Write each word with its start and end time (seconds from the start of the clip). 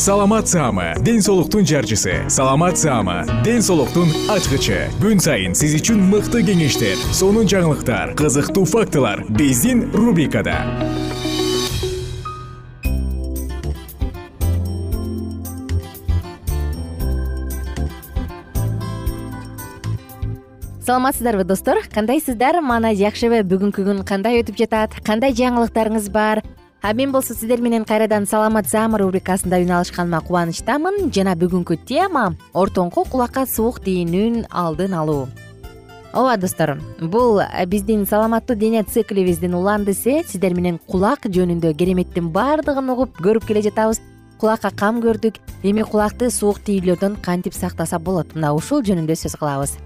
саламат 0.00 0.48
саама 0.48 0.94
ден 1.04 1.20
соолуктун 1.20 1.66
жарчысы. 1.66 2.24
Саламат 2.30 2.78
саама 2.78 3.26
ден 3.44 3.60
соолуктун 3.60 4.08
ачкычы. 4.32 4.88
Күн 4.96 5.20
сайын 5.20 5.52
сиз 5.52 5.74
үчүн 5.76 6.00
мыкты 6.08 6.40
кеңештер 6.40 6.96
сонун 7.12 7.44
жаңылыктар 7.44 8.14
кызыктуу 8.16 8.64
фактылар 8.64 9.26
биздин 9.28 9.90
рубрикада. 9.92 10.56
Саламатсыздарбы 20.80 21.44
достор. 21.44 21.82
Кандайсыздар? 21.92 22.62
Маанайы 22.64 22.96
жакшыбы 23.04 23.42
бүгүнкү 23.44 23.84
күн 23.84 24.00
кандай 24.08 24.40
өтүп 24.40 24.56
жатат? 24.64 24.96
Кандай 25.04 25.36
жаңылыктарыңыз 25.36 26.08
бар 26.08 26.40
а 26.82 26.94
мен 26.94 27.12
болсо 27.12 27.34
сиздер 27.34 27.60
менен 27.60 27.84
кайрадан 27.84 28.26
саламат 28.26 28.68
саама 28.68 28.98
рубрикасында 28.98 29.60
үн 29.60 29.70
алышканыма 29.76 30.20
кубанычтамын. 30.24 31.10
Жана 31.12 31.36
бүгүнкү 31.36 31.76
тема 31.86 32.34
ортоңку 32.54 33.04
кулакка 33.10 33.44
суук 33.46 33.80
тийүүнүн 33.84 34.46
алдын 34.50 34.94
алуу. 34.96 35.28
Ооба 36.12 36.36
достор 36.40 36.78
бул 37.00 37.42
биздин 37.66 38.06
саламаттуу 38.06 38.56
дене 38.56 38.82
циклибиздин 38.82 39.54
уландысы 39.54 40.22
сиздер 40.26 40.54
менен 40.54 40.80
кулак 40.88 41.28
жөнүндө 41.28 41.74
кереметтин 41.76 42.32
баардыгын 42.34 42.88
угуп 42.96 43.20
көрүп 43.20 43.46
келе 43.46 43.62
жатабыз. 43.68 44.00
Кулакка 44.40 44.70
кам 44.72 45.02
көрдүк 45.04 45.36
эми 45.62 45.84
кулакты 45.84 46.30
суук 46.30 46.62
тийүүлөрдөн 46.64 47.20
кантип 47.20 47.54
сактаса 47.54 47.98
болот? 47.98 48.32
Мына 48.34 48.54
ушул 48.56 48.80
жөнүндө 48.82 49.18
сөз 49.20 49.36
кылабыз. 49.36 49.76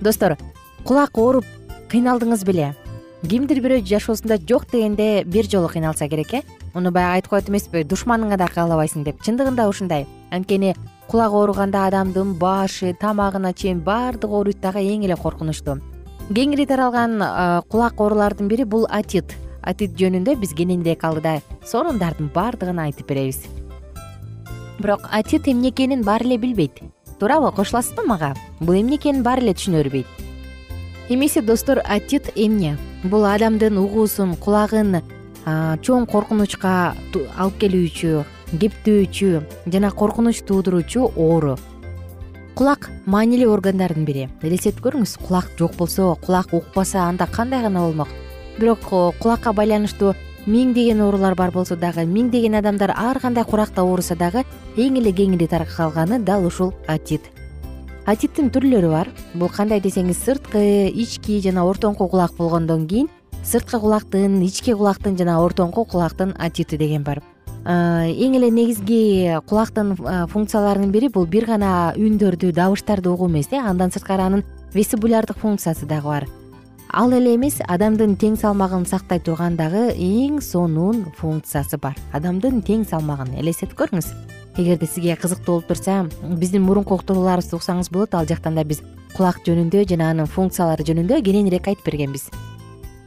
Достор 0.00 0.36
кулак 0.84 1.16
ооруп 1.18 1.46
кыйналдыңыз 1.88 2.44
беле 2.44 2.74
кимдир 3.26 3.58
бирөө 3.64 3.82
жашоосунда 3.82 4.38
жок 4.46 4.68
дегенде 4.70 5.24
бир 5.24 5.48
жолу 5.50 5.68
кыйналса 5.68 6.08
керек 6.08 6.34
э? 6.34 6.42
Муну 6.74 6.92
баягы 6.92 7.18
айтып 7.18 7.30
коет 7.30 7.48
эмеспи 7.48 7.82
душманыңа 7.82 8.36
да 8.38 8.46
каалабайсың 8.46 9.02
деп. 9.04 9.18
Чындыгында 9.26 9.68
ушундай. 9.68 10.06
Анткени 10.30 10.76
кулак 11.08 11.32
ооруганда 11.32 11.86
адамдын 11.88 12.34
башы 12.38 12.94
тамагына 12.94 13.52
чейин 13.54 13.80
баардыгы 13.80 14.34
ооруйт 14.34 14.60
дагы 14.60 14.84
эң 14.86 15.04
эле 15.04 15.16
коркунучтуу 15.16 15.80
кеңири 16.28 16.66
таралган 16.68 17.18
кулак 17.68 18.00
оорулардын 18.00 18.48
бири 18.48 18.64
бул 18.64 18.86
атит. 18.90 19.34
Атит 19.62 19.96
жөнүндө 19.98 20.36
биз 20.38 20.54
кененирээк 20.54 21.02
алдыда 21.04 21.40
сонундардын 21.66 22.30
баардыгын 22.34 22.78
айтып 22.84 23.08
беребиз. 23.08 23.42
Бирок 24.78 25.08
атит 25.10 25.48
эмне 25.48 25.70
экенин 25.70 26.04
баары 26.04 26.28
эле 26.28 26.38
билбейт. 26.38 26.80
Туурабы 27.18 27.50
кошуласызбы 27.52 28.06
мага? 28.06 28.34
Бул 28.60 28.78
эмне 28.78 28.96
экенин 28.96 29.24
баары 29.24 29.42
эле 29.42 29.56
түшүнө 29.58 29.82
бербейт 29.82 30.27
эмесе 31.08 31.42
достор 31.42 31.80
атит 31.84 32.30
эмне? 32.34 32.76
Бул 33.02 33.24
адамдын 33.24 33.78
угуусун 33.78 34.36
кулагын 34.36 35.00
чоң 35.82 36.06
коркунучка 36.10 36.94
алып 37.14 37.58
келүүчү 37.62 38.24
кептөөчү 38.60 39.30
жана 39.72 39.90
коркунуч 39.90 40.42
туудуруучу 40.48 41.10
оору. 41.16 41.56
Кулак 42.58 42.90
маанилүү 43.06 43.52
органдардын 43.54 44.04
бири. 44.04 44.28
Элестетип 44.42 44.82
көрүңүз 44.84 45.16
кулак 45.22 45.52
жок 45.58 45.76
болсо 45.78 46.16
кулак 46.24 46.52
укпаса 46.52 47.04
анда 47.06 47.26
кандай 47.26 47.62
гана 47.62 47.86
болмок. 47.86 48.08
Бирок 48.58 48.82
кулакка 49.20 49.52
байланыштуу 49.52 50.14
миңдеген 50.46 51.00
оорулар 51.04 51.36
бар 51.36 51.52
болсо 51.54 51.76
дагы 51.76 52.06
миңдеген 52.08 52.58
адамдар 52.58 52.94
ар 52.96 53.20
кандай 53.20 53.44
куракта 53.44 53.84
ооруса 53.84 54.16
дагы 54.16 54.44
эң 54.76 54.96
эле 55.00 55.12
кеңири 55.12 55.48
таркалганы 55.48 56.18
дал 56.24 56.46
ушул 56.46 56.72
атит 56.86 57.37
атиттин 58.08 58.48
түрлөрү 58.52 58.90
бар. 58.90 59.10
Бул 59.36 59.50
кандай 59.52 59.82
десеңиз 59.84 60.20
сырткы 60.24 60.60
ички 60.88 61.40
жана 61.44 61.66
ортоңку 61.68 62.08
кулак 62.08 62.36
болгондон 62.38 62.86
кийин 62.88 63.08
сырткы 63.44 63.80
кулактын 63.80 64.40
ички 64.44 64.74
кулактын 64.76 65.18
жана 65.18 65.38
ортоңку 65.44 65.84
кулактын 65.88 66.34
атити 66.38 66.78
деген 66.80 67.04
бар. 67.04 67.20
Эң 67.68 68.36
эле 68.38 68.50
негизги 68.54 69.36
кулактын 69.48 69.94
функцияларынын 70.32 70.92
бири 70.94 71.10
бул 71.12 71.26
бир 71.26 71.44
гана 71.46 71.92
үндөрдү 71.96 72.52
дабыштарды 72.56 73.10
угуу 73.10 73.28
эмес 73.28 73.52
э 73.52 73.60
андан 73.60 73.90
сырткары 73.90 74.22
анын 74.22 74.44
вестибулярдык 74.72 75.36
функциясы 75.36 75.86
дагы 75.86 76.08
бар. 76.08 76.28
Ал 76.88 77.12
эле 77.12 77.34
эмес 77.34 77.60
адамдын 77.68 78.16
тең 78.16 78.36
салмагын 78.40 78.86
сактай 78.86 79.20
турган 79.20 79.56
дагы 79.56 79.92
эң 79.92 80.40
сонун 80.40 81.04
функциясы 81.18 81.76
бар. 81.76 81.96
Адамдын 82.12 82.62
тең 82.62 82.88
салмагын 82.88 83.36
элестетип 83.36 83.76
көрүңүз 83.76 84.37
эгерде 84.58 84.86
сизге 84.86 85.16
кызыктуу 85.16 85.58
болуп 85.58 85.68
турса 85.68 86.08
биздин 86.22 86.62
мурунку 86.62 86.94
уктурууларыбызды 86.98 87.56
уксаңыз 87.56 87.90
болот. 87.90 88.14
Ал 88.14 88.26
жактан 88.26 88.54
да 88.54 88.64
биз 88.64 88.82
кулак 89.16 89.40
жөнүндө 89.46 89.86
жана 89.88 90.10
анын 90.10 90.26
функциялары 90.26 90.84
жөнүндө 90.84 91.22
кененирээк 91.22 91.70
айтып 91.72 91.86
бергенбиз. 91.86 92.28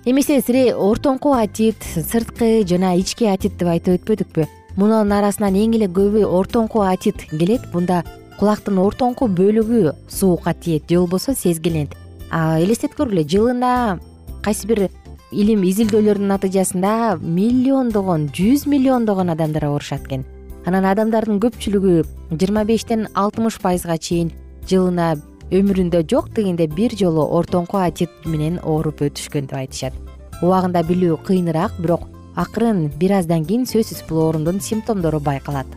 Эмесе 0.05 0.39
ортоңку 0.73 1.35
атит 1.37 1.83
сырткы 1.83 2.63
жана 2.65 2.95
ички 2.97 3.27
атит 3.29 3.57
деп 3.59 3.67
айтып 3.67 3.99
өтпөдүкпү? 3.99 4.47
Мунун 4.77 5.11
арасынан 5.11 5.53
эң 5.59 5.75
эле 5.77 5.91
көбү 5.91 6.23
ортоңку 6.25 6.81
атит 6.87 7.27
келет. 7.29 7.67
Мында 7.73 8.01
кулактын 8.39 8.79
ортоңку 8.81 9.27
бөлүгү 9.29 9.93
суукка 10.09 10.55
тиет 10.57 10.89
же 10.89 10.97
болбосо 10.97 11.35
сезгилинет 11.37 11.93
элестетип 12.31 12.95
көргүлө 12.97 13.27
жылына 13.29 13.99
кайсы 14.41 14.65
бир 14.65 14.87
илим 15.31 15.61
изилдөөлөрдүн 15.67 16.31
натыйжасында 16.33 17.19
миллиондогон 17.21 18.29
жүз 18.33 18.65
миллиондогон 18.71 19.29
адамдар 19.35 19.67
оорушат 19.69 20.07
экен 20.07 20.25
анан 20.65 20.85
адамдардын 20.85 21.39
көпчүлүгү 21.41 21.93
жыйырма 22.31 22.63
бештен 22.69 23.07
алтымыш 23.17 23.57
пайызга 23.63 23.97
чейин 23.97 24.31
жылына 24.69 25.15
өмүрүндө 25.51 26.03
жок 26.11 26.29
дегенде 26.35 26.67
бир 26.69 26.93
жолу 26.95 27.25
ортоңку 27.39 27.81
атит 27.81 28.11
менен 28.25 28.59
ооруп 28.63 29.01
өтүшкөн 29.07 29.49
деп 29.49 29.57
айтышат. 29.57 29.93
Убагында 30.41 30.83
билүү 30.87 31.17
кыйыныраак 31.27 31.79
бирок 31.81 32.07
акырын 32.39 32.87
бир 33.01 33.17
аздан 33.17 33.45
кийин 33.45 33.65
сөзсүз 33.67 34.05
бул 34.07 34.21
оорунун 34.27 34.61
симптомдору 34.61 35.19
байкалат. 35.19 35.67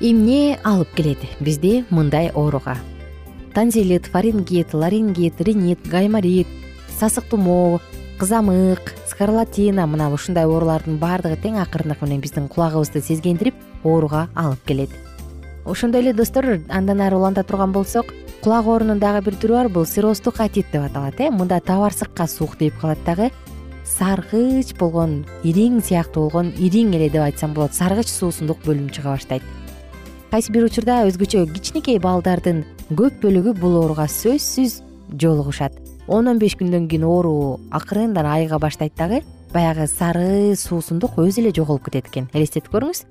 Эмне 0.00 0.58
алып 0.64 0.92
келет 0.96 1.22
бизди 1.40 1.84
мындай 1.90 2.30
ооруга? 2.34 2.76
Танзилит 3.54 4.06
фарингит 4.06 4.74
ларингит 4.74 5.40
ринит 5.40 5.80
гайморит 5.88 6.46
сасык 6.98 7.24
тумоо 7.30 7.80
кызамык 8.18 8.94
скарлатина 9.20 9.84
мына 9.84 10.06
ушундай 10.08 10.46
оорулардын 10.48 10.94
баардыгы 10.96 11.36
тең 11.42 11.58
акырындык 11.60 12.00
менен 12.00 12.22
биздин 12.24 12.46
кулагыбызды 12.48 13.02
сезгентирип 13.04 13.54
ооруга 13.84 14.30
алып 14.34 14.62
келет. 14.64 14.94
Ошондой 15.66 16.00
эле 16.00 16.14
достор 16.14 16.46
андан 16.70 17.02
ары 17.04 17.18
уланта 17.18 17.42
турган 17.44 17.72
болсок 17.72 18.14
кулак 18.40 18.64
оорунун 18.64 18.98
дагы 18.98 19.20
бир 19.26 19.36
түрү 19.36 19.52
бар. 19.58 19.68
Бул 19.68 19.84
сироздук 19.84 20.40
атит 20.40 20.72
деп 20.72 20.86
аталат 20.86 21.20
э? 21.20 21.28
Мында 21.28 21.60
табарсыкка 21.60 22.26
суук 22.26 22.56
тийип 22.56 22.80
калат 22.80 23.04
дагы. 23.04 23.28
Саргыч 23.84 24.72
болгон 24.78 25.26
ириң 25.44 25.82
сыяктуу 25.84 26.30
болгон 26.30 26.54
ириң 26.56 26.96
эле 26.96 27.10
деп 27.10 27.20
айтсам 27.20 27.52
болот. 27.52 27.76
Саргыч 27.76 28.08
суусундук 28.08 28.64
бөлүнүп 28.64 28.96
чыга 28.96 29.18
баштайт. 29.18 29.44
Кайсы 30.30 30.48
бир 30.48 30.64
учурда 30.64 31.02
өзгөчө 31.04 31.44
кичинекей 31.52 32.00
балдардын 32.00 32.64
көп 32.88 33.20
бөлүгү 33.20 33.58
бул 33.60 33.82
ооруга 33.82 34.08
сөзсүз 34.08 34.80
жолугушат 35.12 35.89
он 36.10 36.26
он 36.26 36.38
беш 36.42 36.56
күндөн 36.58 36.88
кийин 36.90 37.06
оору 37.06 37.60
акырындан 37.70 38.26
айыга 38.26 38.58
баштайт 38.58 38.96
дагы 38.98 39.22
баягы 39.54 39.86
сары 39.86 40.56
суусундук 40.58 41.16
өзү 41.22 41.44
эле 41.44 41.52
жоголуп 41.54 41.86
кетет 41.86 42.10
экен. 42.10 42.28
Элестетип 42.34 42.70
көрүңүз. 42.74 43.04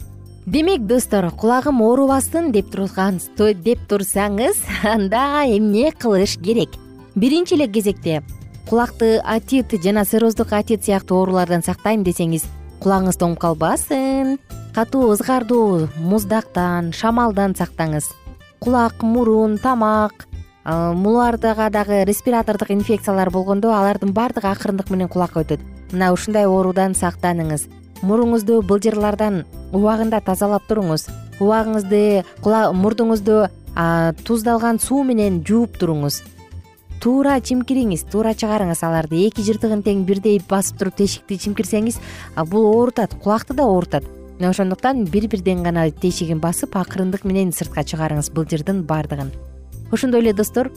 Демек 0.46 0.86
достор 0.88 1.30
кулагым 1.32 1.82
оорубасын 1.82 2.52
деп 2.52 2.72
турган 2.72 3.20
деп 3.38 3.80
турсаңыз 3.88 4.60
анда 4.84 5.46
эмне 5.48 5.92
кылыш 5.92 6.38
керек? 6.44 6.76
Биринчи 7.16 7.56
эле 7.56 7.68
кезекте 7.68 8.22
кулакты 8.70 9.18
отит 9.18 9.74
жана 9.84 10.06
цирроздук 10.06 10.54
отит 10.54 10.86
сыяктуу 10.86 11.20
оорулардан 11.20 11.64
сактайм 11.64 12.04
десеңиз 12.04 12.46
кулагыңыз 12.84 13.18
тоңуп 13.18 13.40
калбасын 13.40 14.38
катуу 14.76 15.12
ызгардуу 15.16 15.90
муздактан 15.98 16.94
шамалдан 16.94 17.56
сактаңыз. 17.58 18.12
Кулак 18.60 19.02
мурун 19.04 19.58
тамак 19.58 20.29
мулардага 20.70 21.70
дагы 21.70 22.04
респиратордук 22.06 22.70
инфекциялар 22.72 23.30
болгондо 23.32 23.72
алардын 23.74 24.12
баардыгы 24.14 24.48
акырындык 24.48 24.90
менен 24.90 25.10
кулакка 25.10 25.42
өтөт. 25.42 25.62
Мына 25.92 26.12
ушундай 26.14 26.46
оорудан 26.46 26.94
сактаныңыз. 26.94 27.68
Муруңузду 28.02 28.62
былжырлардан 28.62 29.46
убагында 29.74 30.22
тазалап 30.22 30.68
туруңуз. 30.70 31.08
Убагыңызды 31.40 32.24
мурдуңузду 32.44 33.48
туздалган 34.28 34.80
суу 34.80 35.04
менен 35.04 35.42
жууп 35.48 35.80
туруңуз. 35.82 36.22
Туура 37.02 37.40
чимкириңиз 37.40 38.06
туура 38.12 38.36
чыгарыңыз 38.36 38.84
аларды. 38.86 39.26
Эки 39.26 39.42
жыртыгын 39.42 39.82
тең 39.84 40.06
бирдей 40.06 40.42
басып 40.50 40.80
туруп 40.84 41.00
тешикти 41.00 41.40
чимкирсеңиз 41.40 42.00
бул 42.46 42.70
оорутат 42.76 43.16
кулакты 43.24 43.56
да 43.56 43.66
оорутат 43.66 44.04
мына 44.40 44.52
ошондуктан 44.52 45.04
бир 45.06 45.28
бирден 45.28 45.64
гана 45.64 45.90
тешигин 45.92 46.40
басып 46.40 46.76
акырындык 46.76 47.26
менен 47.26 47.52
сыртка 47.52 47.84
чыгарыңыз 47.84 48.32
былжырдын 48.36 48.84
баардыгын 48.88 49.32
ошондой 49.92 50.22
эле 50.22 50.34
достор 50.34 50.72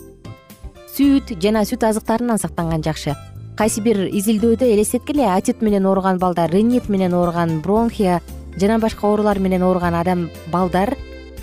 сүт 0.96 1.32
жана 1.40 1.64
сүт 1.64 1.84
азыктарынан 1.88 2.38
сактанган 2.38 2.82
жакшы. 2.82 3.14
Кайсы 3.56 3.82
бир 3.84 4.06
изилдөөдө 4.08 4.66
элестеткиле 4.74 5.26
атит 5.28 5.62
менен 5.62 5.86
ооруган 5.86 6.18
балдар 6.18 6.50
ренит 6.50 6.88
менен 6.88 7.14
ооруган 7.14 7.60
бронхия 7.60 8.20
жана 8.58 8.78
башка 8.78 9.06
оорулар 9.06 9.38
менен 9.38 9.62
ооруган 9.62 9.94
адам 9.94 10.28
балдар 10.52 10.96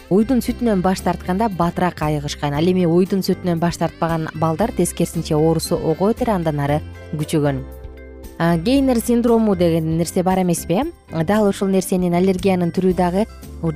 уйдун 0.09 0.41
сүтүнөн 0.41 0.81
баш 0.81 1.01
тартканда 1.05 1.49
батыраак 1.49 2.01
айыгышкан. 2.01 2.53
Ал 2.53 2.65
эми 2.65 2.85
уйдун 2.85 3.21
сүтүнөн 3.21 3.59
баш 3.59 3.77
тартпаган 3.77 4.29
балдар 4.33 4.71
тескерисинче 4.71 5.35
оорусу 5.35 5.75
ого 5.77 6.09
бетер 6.09 6.31
андан 6.33 6.59
ары 6.59 6.81
күчөгөн. 7.13 7.61
Гейнер 8.65 9.01
синдрому 9.03 9.55
деген 9.55 9.97
нерсе 9.97 10.23
бар 10.23 10.41
эмеспи 10.41 10.81
дал 11.27 11.49
ушул 11.49 11.67
нерсенин 11.67 12.13
аллергиянын 12.13 12.71
түрү 12.71 12.95
дагы 12.95 13.27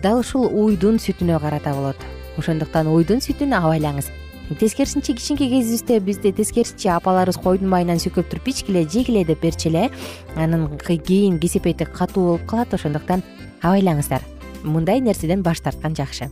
дал 0.01 0.19
ушул 0.19 0.47
уйдун 0.47 0.97
сүтүнө 0.97 1.39
карата 1.39 1.73
болот 1.73 2.22
ошондуктан 2.37 2.87
уйдун 2.87 3.23
сүтүн 3.23 3.55
абайлаңыз 3.59 4.11
тескерисинче 4.59 5.13
кичинекей 5.13 5.49
кезибизде 5.49 5.99
бизде 5.99 6.31
тескерисинче 6.31 6.91
апаларыбыз 6.97 7.39
койдун 7.41 7.69
майынан 7.69 8.01
сүйкөп 8.03 8.29
туруп 8.29 8.51
ичкиле 8.51 8.83
жегиле 8.89 9.23
деп 9.25 9.41
берчү 9.41 9.71
эле 9.71 9.89
анан 10.35 10.67
кийин 10.77 11.39
кесепети 11.39 11.85
катуу 11.85 12.33
болуп 12.33 12.45
калат 12.49 12.73
ошондуктан 12.73 13.23
абайлаңыздар 13.61 14.21
мындай 14.63 15.01
нерседен 15.01 15.43
баш 15.43 15.61
тарткан 15.61 15.95
жакшы. 15.95 16.29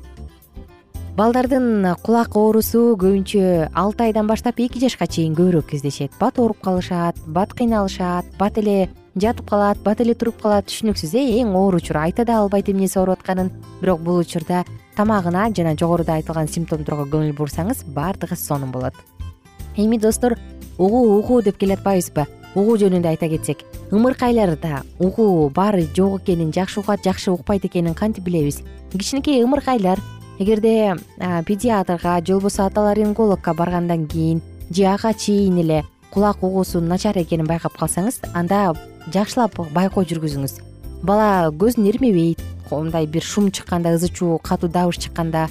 Балдардын 1.17 1.97
кулак 2.05 2.37
оорусу 2.39 2.95
көбүнчө 2.99 3.71
алты 3.75 4.07
айдан 4.07 4.29
баштап 4.31 4.61
эки 4.63 4.79
жашка 4.79 5.07
чейин 5.07 5.35
көбүрөөк 5.35 5.67
кездешет. 5.73 6.13
Бат 6.19 6.39
ооруп 6.39 6.61
калышат 6.63 7.19
бат 7.27 7.51
кыйналышат 7.53 8.25
бат 8.39 8.57
эле 8.57 8.89
жатып 9.15 9.49
калат 9.49 9.81
бат 9.83 9.99
эле 10.01 10.15
туруп 10.15 10.39
калат. 10.41 10.69
Түшүнүксүз 10.71 11.13
э 11.19 11.41
эң 11.41 11.51
оор 11.59 11.75
учур 11.75 11.99
айта 11.99 12.23
да 12.23 12.39
албайт 12.39 12.69
эмнеси 12.69 12.97
ооруп 12.97 13.19
атканын. 13.19 13.51
Бирок 13.81 13.99
бул 13.99 14.23
учурда 14.23 14.63
тамагына 14.95 15.49
жана 15.55 15.75
жогоруда 15.77 16.19
айтылган 16.19 16.47
симптомдорго 16.47 17.07
көңүл 17.11 17.33
бурсаңыз 17.37 17.85
баардыгы 17.95 18.35
сонун 18.35 18.71
болот. 18.71 18.93
Эми 19.77 19.97
достор 19.97 20.37
угуу 20.77 21.19
угуу 21.19 21.41
деп 21.41 21.57
келатпайбызбы? 21.57 22.27
Угуу 22.55 22.75
жөнүндө 22.77 23.07
айта 23.07 23.29
кетсек 23.31 23.63
ымыркайларда 23.91 24.81
угуу 24.99 25.49
бар 25.49 25.79
жок 25.95 26.21
экенин 26.21 26.51
жакшы 26.51 26.81
угат 26.81 27.03
жакшы 27.03 27.31
укпайт 27.31 27.65
экенин 27.65 27.93
кантип 27.93 28.25
билебиз? 28.25 28.59
Кичинекей 28.91 29.43
ымыркайлар 29.43 29.99
эгерде 30.37 30.97
педиатрга 31.45 32.19
же 32.25 32.33
болбосо 32.33 32.65
аталарингологко 32.65 33.53
баргандан 33.53 34.07
кийин 34.07 34.41
же 34.69 34.83
ага 34.83 35.13
чейин 35.13 35.59
эле 35.59 35.85
кулак 36.11 36.43
угуусу 36.43 36.81
начар 36.81 37.17
экенин 37.17 37.47
байкап 37.47 37.77
калсаңыз 37.79 38.19
анда 38.33 38.73
жакшылап 39.13 39.55
байкоо 39.71 40.03
жүргүзүңүз. 40.03 40.59
Бала 41.03 41.49
көзүн 41.55 41.87
ирмебейт 41.87 42.41
мындай 42.79 43.05
бир 43.07 43.23
шум 43.23 43.51
чыкканда 43.51 43.95
ызы 43.95 44.07
чуу 44.07 44.37
катуу 44.39 44.69
добуш 44.69 44.97
чыкканда 44.97 45.49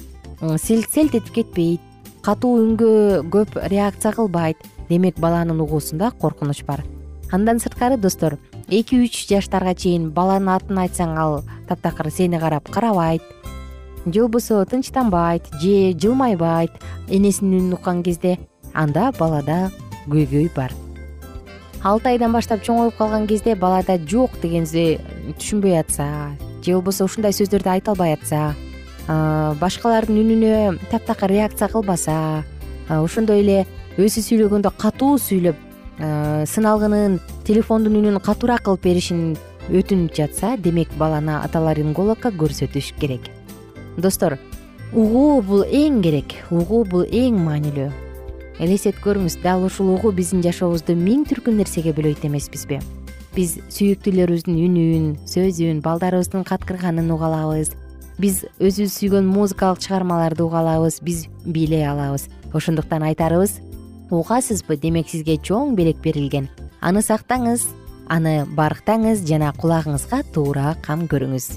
селт 0.57 1.15
этип 1.15 1.29
кетпейт. 1.31 1.81
Катуу 2.21 2.57
үнгө 2.61 3.21
көп 3.29 3.57
реакция 3.69 4.11
кылбайт. 4.13 4.57
Демек 4.89 5.19
баланын 5.19 5.61
угуусунда 5.61 6.11
коркунуч 6.11 6.63
бар. 6.65 6.83
Андан 7.31 7.59
сырткары 7.59 7.97
достор 7.97 8.37
эки 8.69 8.95
үч 8.95 9.27
жаштарга 9.29 9.73
чейин 9.73 10.11
баланын 10.11 10.49
атын 10.55 10.77
айтсаң 10.83 11.17
ал 11.17 11.43
таптакыр 11.67 12.11
сени 12.11 12.39
карап 12.39 12.69
карабайт. 12.69 13.21
Же 14.05 14.21
болбосо 14.21 14.65
тынчтанбайт 14.65 15.47
же 15.61 15.93
жылмайбайт 15.93 16.71
энесинин 17.09 17.71
үнүн 17.71 17.73
уккан 17.77 18.03
кезде 18.03 18.37
анда 18.73 19.11
балада 19.17 19.71
көйгөй 20.07 20.49
бар. 20.55 20.73
Алты 21.81 22.09
айдан 22.09 22.33
баштап 22.33 22.61
чоңоюп 22.61 22.97
калган 22.97 23.25
кезде 23.25 23.55
балада 23.55 23.97
жок 23.97 24.31
дегенди 24.41 24.99
түшүнбөй 25.39 25.79
атса 25.79 26.05
же 26.63 26.73
болбосо 26.73 27.05
ушундай 27.05 27.33
сөздөрдү 27.33 27.69
айта 27.69 27.91
албай 27.91 28.13
атса 28.13 28.53
башкалардын 29.61 30.21
үнүнө 30.21 30.77
таптакыр 30.91 31.33
реакция 31.33 31.67
кылбаса 31.71 32.43
ошондой 32.89 33.41
эле 33.41 33.57
өзү 33.97 34.23
сүйлөгөндө 34.27 34.71
катуу 34.77 35.17
сүйлөп 35.19 35.57
сыналгынын 36.51 37.19
телефондун 37.47 37.97
үнүн 38.01 38.21
катуураак 38.23 38.65
кылып 38.67 38.85
беришин 38.85 39.35
өтүнүп 39.69 40.15
жатса 40.17 40.55
демек 40.57 40.93
баланы 40.97 41.37
аталарингологко 41.41 42.31
көрсөтүш 42.39 42.93
керек. 42.99 43.29
Достор 43.97 44.37
угуу 44.93 45.41
бул 45.41 45.65
эң 45.65 46.01
керек 46.05 46.39
угуу 46.49 46.85
бул 46.85 47.05
эң 47.05 47.37
маанилүү. 47.45 47.91
Элестетип 48.61 49.03
көрүңүз 49.05 49.41
дал 49.43 49.65
ушул 49.65 49.93
угуу 49.95 50.11
биздин 50.13 50.43
жашообузду 50.45 50.97
миң 50.97 51.25
түркүн 51.29 51.61
нерсеге 51.61 51.93
бөлөйт 51.97 52.25
эмеспизби 52.25 52.81
биз 53.35 53.55
сүйүктүүлөрүбүздүн 53.71 54.57
үнүн 54.65 55.05
сөзүн 55.29 55.79
балдарыбыздын 55.85 56.43
каткырганын 56.47 57.11
уга 57.15 57.29
алабыз 57.31 57.71
биз 58.21 58.43
өзүбүз 58.59 58.95
сүйгөн 58.99 59.27
музыкалык 59.31 59.79
чыгармаларды 59.81 60.43
уга 60.43 60.59
алабыз 60.61 60.99
биз 61.01 61.25
бийлей 61.45 61.87
алабыз. 61.87 62.27
Ошондуктан 62.53 63.03
айтарыбыз 63.07 63.59
угасызбы? 64.11 64.75
демек 64.77 65.09
сизге 65.09 65.37
чоң 65.37 65.75
белек 65.75 66.01
берилген. 66.03 66.49
Аны 66.81 67.01
сактаңыз 67.01 67.65
аны 68.11 68.45
барктаңыз 68.57 69.23
жана 69.27 69.53
кулагыңызга 69.57 70.23
туура 70.33 70.75
кам 70.83 71.07
көрүңүз. 71.07 71.53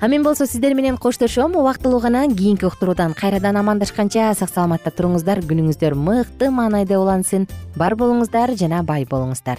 А 0.00 0.08
мен 0.08 0.22
болсо 0.22 0.46
сиздер 0.46 0.74
менен 0.74 0.96
коштошом 0.96 1.56
убактылуу 1.56 2.00
гана 2.00 2.26
кийинки 2.28 2.64
уктуруудан 2.66 3.14
кайрадан 3.14 3.56
амандашканча 3.56 4.32
сак 4.34 4.50
саламатта 4.50 4.90
туруңуздар. 4.90 5.42
Күнүңүздөр 5.42 5.94
мыкты 5.94 6.50
маанайда 6.50 6.98
улансын. 6.98 7.46
Бар 7.76 7.94
болуңуздар 7.94 8.56
жана 8.56 8.82
бай 8.82 9.04
болуңуздар 9.04 9.58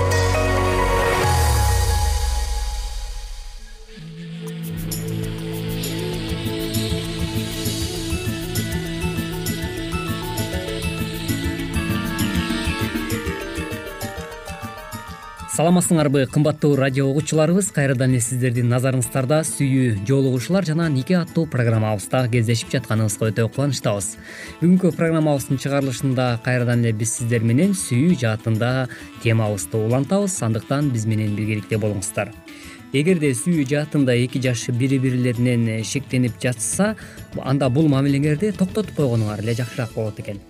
саламатсыңарбы 15.61 16.23
кымбаттуу 16.25 16.73
радио 16.73 17.03
угуучуларыбыз. 17.11 17.67
Кайрадан 17.75 18.15
эле 18.15 18.21
сиздердин 18.25 18.71
назарыңыздарда 18.71 19.43
сүйүү 19.45 20.07
жоолугушуулар 20.09 20.65
жана 20.65 20.87
нике 20.89 21.19
аттуу 21.19 21.43
программабызда 21.53 22.23
кездешип 22.33 22.71
жатканыбызга 22.73 23.29
өтө 23.29 23.45
кубанычтабыз. 23.51 24.07
Бүгүнкү 24.63 24.89
программабыздын 24.97 25.61
чыгарылышында 25.61 26.25
кайрадан 26.41 26.81
эле 26.81 26.95
биз 26.97 27.13
сиздер 27.19 27.45
менен 27.45 27.75
сүйүү 27.77 28.17
жаатында 28.23 28.71
темабызды 29.21 29.77
улантабыз. 29.77 30.39
Андыктан 30.49 30.89
биз 30.95 31.05
менен 31.05 31.37
биргеликте 31.37 31.77
болуңуздар. 31.77 32.33
Эгерде 32.91 33.29
сүйүү 33.37 33.67
жаатында 33.69 34.17
эки 34.17 34.41
жаш 34.41 34.65
бири 34.73 34.97
бирлеринен 34.99 35.85
шектенип 35.85 36.41
жатышса 36.41 36.95
анда 37.37 37.69
бул 37.69 37.85
мамилеңерди 37.87 38.49
токтотуп 38.57 38.97
койгонуңар 38.97 39.45
эле 39.45 39.53
жакшыраак 39.61 39.93
болот 39.93 40.25
экен 40.25 40.41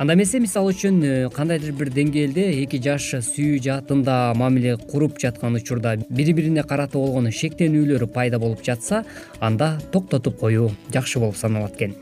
анда 0.00 0.14
эмесе 0.14 0.38
мисалы 0.40 0.72
үчүн 0.72 1.02
э, 1.04 1.08
кандайдыр 1.28 1.74
бир 1.76 1.90
деңгээлде 1.92 2.46
эки 2.62 2.78
жаш 2.80 3.10
сүйүү 3.20 3.58
жаатында 3.66 4.32
мамиле 4.32 4.78
куруп 4.80 5.18
жаткан 5.20 5.58
учурда 5.58 5.92
бири 6.08 6.32
бирине 6.32 6.62
карата 6.64 6.96
болгон 6.96 7.28
шектенүүлөр 7.28 8.06
пайда 8.08 8.38
болуп 8.40 8.62
жатса 8.64 9.02
анда 9.40 9.74
токтотуп 9.92 10.38
коюу 10.40 10.70
жакшы 10.88 11.20
болуп 11.20 11.36
саналат 11.36 11.76
экен. 11.76 11.92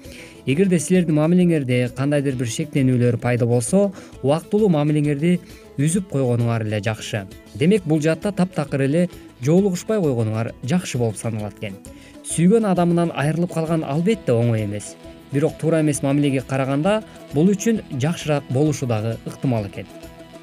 Эгерде 0.47 0.78
силердин 0.78 1.19
мамилеңерде 1.19 1.90
кандайдыр 1.97 2.38
бир 2.38 2.47
шектенүүлөр 2.47 3.19
пайда 3.19 3.50
болсо 3.50 3.88
убактылуу 4.23 4.71
мамилеңерди 4.78 5.40
үзүп 5.83 6.07
койгонуңар 6.14 6.69
эле 6.69 6.78
жакшы. 6.78 7.26
Демек 7.59 7.83
бул 7.83 7.99
жаатта 7.99 8.31
таптакыр 8.31 8.87
эле 8.87 9.09
жоолугушпай 9.43 9.99
койгонуңар 9.99 10.55
жакшы 10.62 11.02
болуп 11.02 11.19
саналат 11.19 11.59
экен. 11.59 11.75
Сүйгөн 12.31 12.71
адамынан 12.71 13.11
айрылып 13.11 13.59
калган 13.59 13.83
албетте 13.83 14.38
оңой 14.38 14.69
эмес 14.69 14.95
бирок 15.33 15.59
туура 15.59 15.81
эмес 15.81 16.03
мамилеге 16.03 16.43
караганда 16.43 17.03
бул 17.35 17.49
үчүн 17.51 17.83
жакшыраак 17.93 18.45
болушу 18.51 18.87
дагы 18.87 19.17
ыктымал 19.27 19.67
экен. 19.67 19.87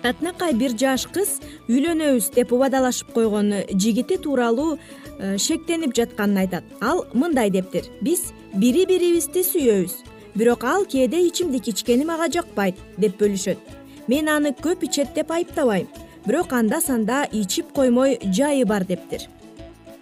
Татынакай 0.01 0.53
бир 0.53 0.75
жаш 0.77 1.07
кыз 1.09 1.39
үйлөнөбүз 1.67 2.31
деп 2.35 2.51
убадалашып 2.53 3.13
койгон 3.13 3.53
жигити 3.73 4.17
тууралуу 4.21 4.77
э, 5.19 5.37
шектенип 5.37 5.95
жатканын 5.97 6.43
айтат. 6.43 6.63
Ал 6.81 7.05
мындай 7.13 7.49
дептир. 7.49 7.89
Биз 8.01 8.31
бири 8.53 8.85
бирибизди 8.85 9.41
сүйөбүз. 9.41 9.95
Бирок 10.35 10.63
ал 10.63 10.85
кээде 10.85 11.25
ичимдик 11.27 11.67
ичкени 11.73 12.05
мага 12.05 12.29
жакпайт 12.29 12.77
деп 12.97 13.17
бөлүшөт. 13.21 13.57
Мен 14.07 14.29
аны 14.29 14.53
көп 14.53 14.85
ичет 14.85 15.15
деп 15.15 15.31
айыптабайм. 15.31 15.87
Бирок 16.25 16.53
анда 16.53 16.81
санда 16.81 17.25
ичип 17.31 17.73
коймой 17.73 18.19
жайы 18.21 18.65
бар 18.65 18.85
дептир 18.85 19.25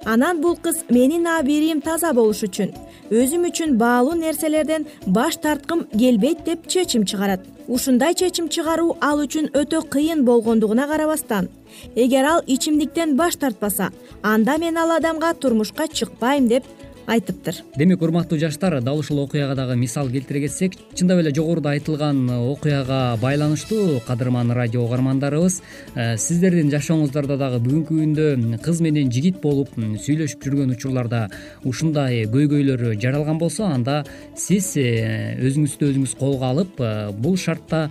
анан 0.05 0.41
бул 0.41 0.55
кыз 0.55 0.83
менин 0.89 1.27
абийирим 1.27 1.81
таза 1.81 2.13
болуш 2.13 2.43
үчүн 2.47 2.73
өзүм 3.11 3.47
үчүн 3.49 3.75
баалуу 3.77 4.15
нерселерден 4.17 4.85
баш 5.05 5.37
тарткым 5.43 5.85
келбейт 5.91 6.43
деп 6.45 6.67
чечим 6.67 7.05
чыгарат. 7.05 7.41
Ушундай 7.67 8.13
чечим 8.15 8.49
чыгаруу 8.49 8.97
ал 9.01 9.21
үчүн 9.23 9.51
өтө 9.53 9.83
кыйын 9.93 10.23
болгондугуна 10.25 10.87
карабастан. 10.87 11.49
Эгер 11.95 12.25
ал 12.25 12.41
ичимдиктен 12.47 13.15
баш 13.15 13.35
тартпаса 13.35 13.91
анда 14.21 14.57
мен 14.57 14.77
ал 14.77 14.91
адамга 14.91 15.33
турмушка 15.33 15.87
чыкпайм 15.87 16.47
деп 16.47 16.63
айтыптыр. 17.07 17.55
Демек 17.75 18.01
урматтуу 18.01 18.37
жаштар 18.39 18.81
дал 18.81 18.99
ушул 18.99 19.19
окуяга 19.19 19.55
дагы 19.55 19.75
мисал 19.75 20.09
келтире 20.09 20.41
кетсек 20.41 20.73
чындап 20.95 21.19
эле 21.19 21.33
жогоруда 21.35 21.71
айтылган 21.71 22.29
окуяга 22.29 23.17
байланыштуу 23.21 23.99
кадырман 24.07 24.51
радио 24.51 24.83
угармандарыбыз 24.85 25.61
э, 25.95 26.17
сиздердин 26.17 26.71
жашооңуздарда 26.71 27.37
дагы 27.37 27.59
бүгүнкү 27.65 27.99
күндө 27.99 28.59
кыз 28.63 28.81
менен 28.81 29.11
жигит 29.11 29.41
болуп 29.41 29.75
сүйлөшүп 29.75 30.47
жүргөн 30.47 30.75
учурларда 30.77 31.27
ушундай 31.67 32.23
көйгөйлөр 32.31 32.95
жаралган 33.01 33.37
болсо 33.41 33.67
анда 33.67 34.03
сиз 34.39 34.73
э, 34.77 35.35
өзүңүздү 35.43 35.91
өзүңүз 35.91 36.15
колго 36.19 36.47
алып 36.53 36.79
э, 36.79 37.11
бул 37.11 37.37
шартта 37.37 37.89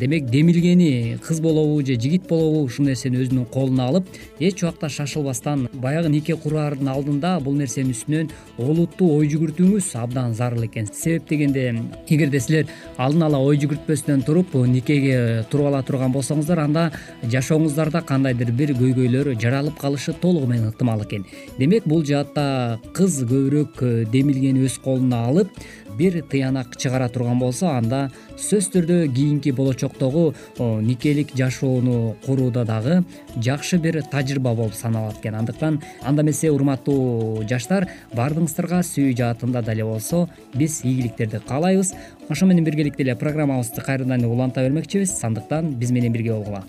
демек 0.00 0.30
демилгени 0.30 1.18
кыз 1.26 1.40
болобу 1.44 1.82
же 1.84 2.00
жигит 2.00 2.26
болобу 2.28 2.64
ушул 2.64 2.86
нерсени 2.86 3.20
өзүнүн 3.20 3.46
колуна 3.52 3.90
алып 3.90 4.08
эч 4.40 4.62
убакта 4.62 4.88
шашылбастан 4.88 5.68
баягы 5.74 6.08
нике 6.08 6.36
кураардын 6.36 6.88
алдында 6.88 7.38
бул 7.40 7.54
нерсенин 7.54 7.92
үстүнөн 7.92 8.30
олуттуу 8.58 9.10
ой 9.18 9.28
жүгүртүүңүз 9.32 9.92
абдан 10.00 10.34
зарыл 10.34 10.64
экен. 10.66 10.88
Себеп 10.92 11.28
дегенде 11.28 11.66
эгерде 12.08 12.40
силер 12.40 12.70
алдын 12.96 13.26
ала 13.28 13.40
ой 13.44 13.58
жүгүртпөстөн 13.62 14.24
туруп 14.26 14.54
никеге 14.66 15.44
туруп 15.50 15.70
ала 15.70 15.82
турган 15.86 16.14
болсоңуздар 16.14 16.64
анда 16.64 16.90
жашооңуздарда 17.22 18.04
кандайдыр 18.06 18.52
бир 18.52 18.74
көйгөйлөр 18.78 19.34
жаралып 19.40 19.78
калышы 19.80 20.14
толугу 20.20 20.46
менен 20.46 20.70
ыктымал 20.72 21.04
экен. 21.04 21.26
Демек 21.58 21.84
бул 21.84 22.04
жаатта 22.04 22.80
кыз 22.96 23.22
көбүрөөк 23.24 24.10
демилгени 24.12 24.64
өз 24.66 24.78
колуна 24.82 25.26
алып 25.28 25.52
бир 25.96 26.20
тыянак 26.22 26.76
чыгара 26.76 27.08
турган 27.08 27.38
болсо 27.40 27.70
анда 27.72 28.10
сөзсүз 28.36 28.68
түрдө 28.74 28.98
кийинки 29.14 29.50
болочоктогу 29.56 30.34
никелик 30.58 31.32
жашоону 31.36 32.16
курууда 32.26 32.64
дагы 32.64 33.02
жакшы 33.36 33.78
бир 33.78 34.02
тажрыйба 34.02 34.54
болуп 34.54 34.74
саналат 34.74 35.20
экен. 35.20 35.34
Андыктан 35.34 35.80
анда 36.02 36.22
эмесе 36.22 36.50
урматтуу 36.50 37.44
жаштар 37.48 37.88
баардыгыңыздарга 38.14 38.82
сүйүү 38.82 39.16
жаатында 39.16 39.62
деле 39.62 39.84
болсо 39.84 40.28
биз 40.54 40.80
ийгиликтерди 40.84 41.40
каалайбыз. 41.46 41.94
Ошо 42.28 42.46
менен 42.46 42.64
биргеликте 42.64 43.02
эле 43.02 43.16
программабызды 43.16 43.80
кайрадан 43.80 44.24
уланта 44.24 44.62
бермекчибиз. 44.62 45.18
Андыктан 45.22 45.74
биз 45.74 45.90
менен 45.90 46.12
бирге 46.12 46.32
болгула. 46.32 46.64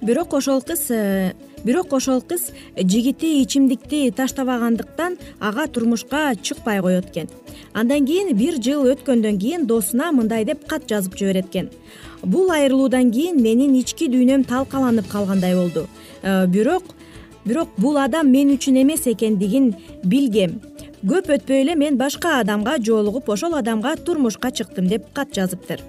Бирок 0.00 0.32
ошол 0.32 0.62
кыз 0.62 0.90
э, 0.90 1.34
бирок 1.62 1.92
ошол 1.92 2.22
кыз 2.22 2.52
жигити 2.76 3.42
ичимдикти 3.42 4.10
таштабагандыктан 4.10 5.18
ага 5.40 5.66
турмушка 5.66 6.32
чыкпай 6.40 6.80
коет 6.80 7.10
экен. 7.10 7.28
Андан 7.74 8.06
кийин 8.06 8.34
бир 8.36 8.56
жыл 8.62 8.86
өткөндөн 8.88 9.38
кийин 9.38 9.66
досуна 9.66 10.10
мындай 10.12 10.44
деп 10.44 10.66
кат 10.66 10.88
жазып 10.88 11.18
жиберет 11.18 11.50
экен 11.52 11.68
бул 12.22 12.50
айрылуудан 12.50 13.10
кийин 13.10 13.40
менин 13.42 13.74
ички 13.78 14.08
дүйнөм 14.10 14.44
талкаланып 14.48 15.08
калгандай 15.08 15.54
болду. 15.54 15.86
Э, 16.22 16.46
бирок 16.46 16.94
бирок 17.44 17.68
бул 17.76 17.98
адам 17.98 18.30
мен 18.30 18.52
үчүн 18.56 18.82
эмес 18.82 19.06
экендигин 19.06 19.74
билгем. 20.04 20.60
Көп 21.00 21.30
өтпөй 21.32 21.62
эле 21.62 21.74
мен 21.74 21.96
башка 21.96 22.40
адамга 22.40 22.76
жолугуп 22.78 23.28
ошол 23.28 23.54
адамга 23.56 23.96
турмушка 23.96 24.50
чыктым 24.50 24.86
деп 24.88 25.12
кат 25.14 25.32
жазыптыр. 25.34 25.80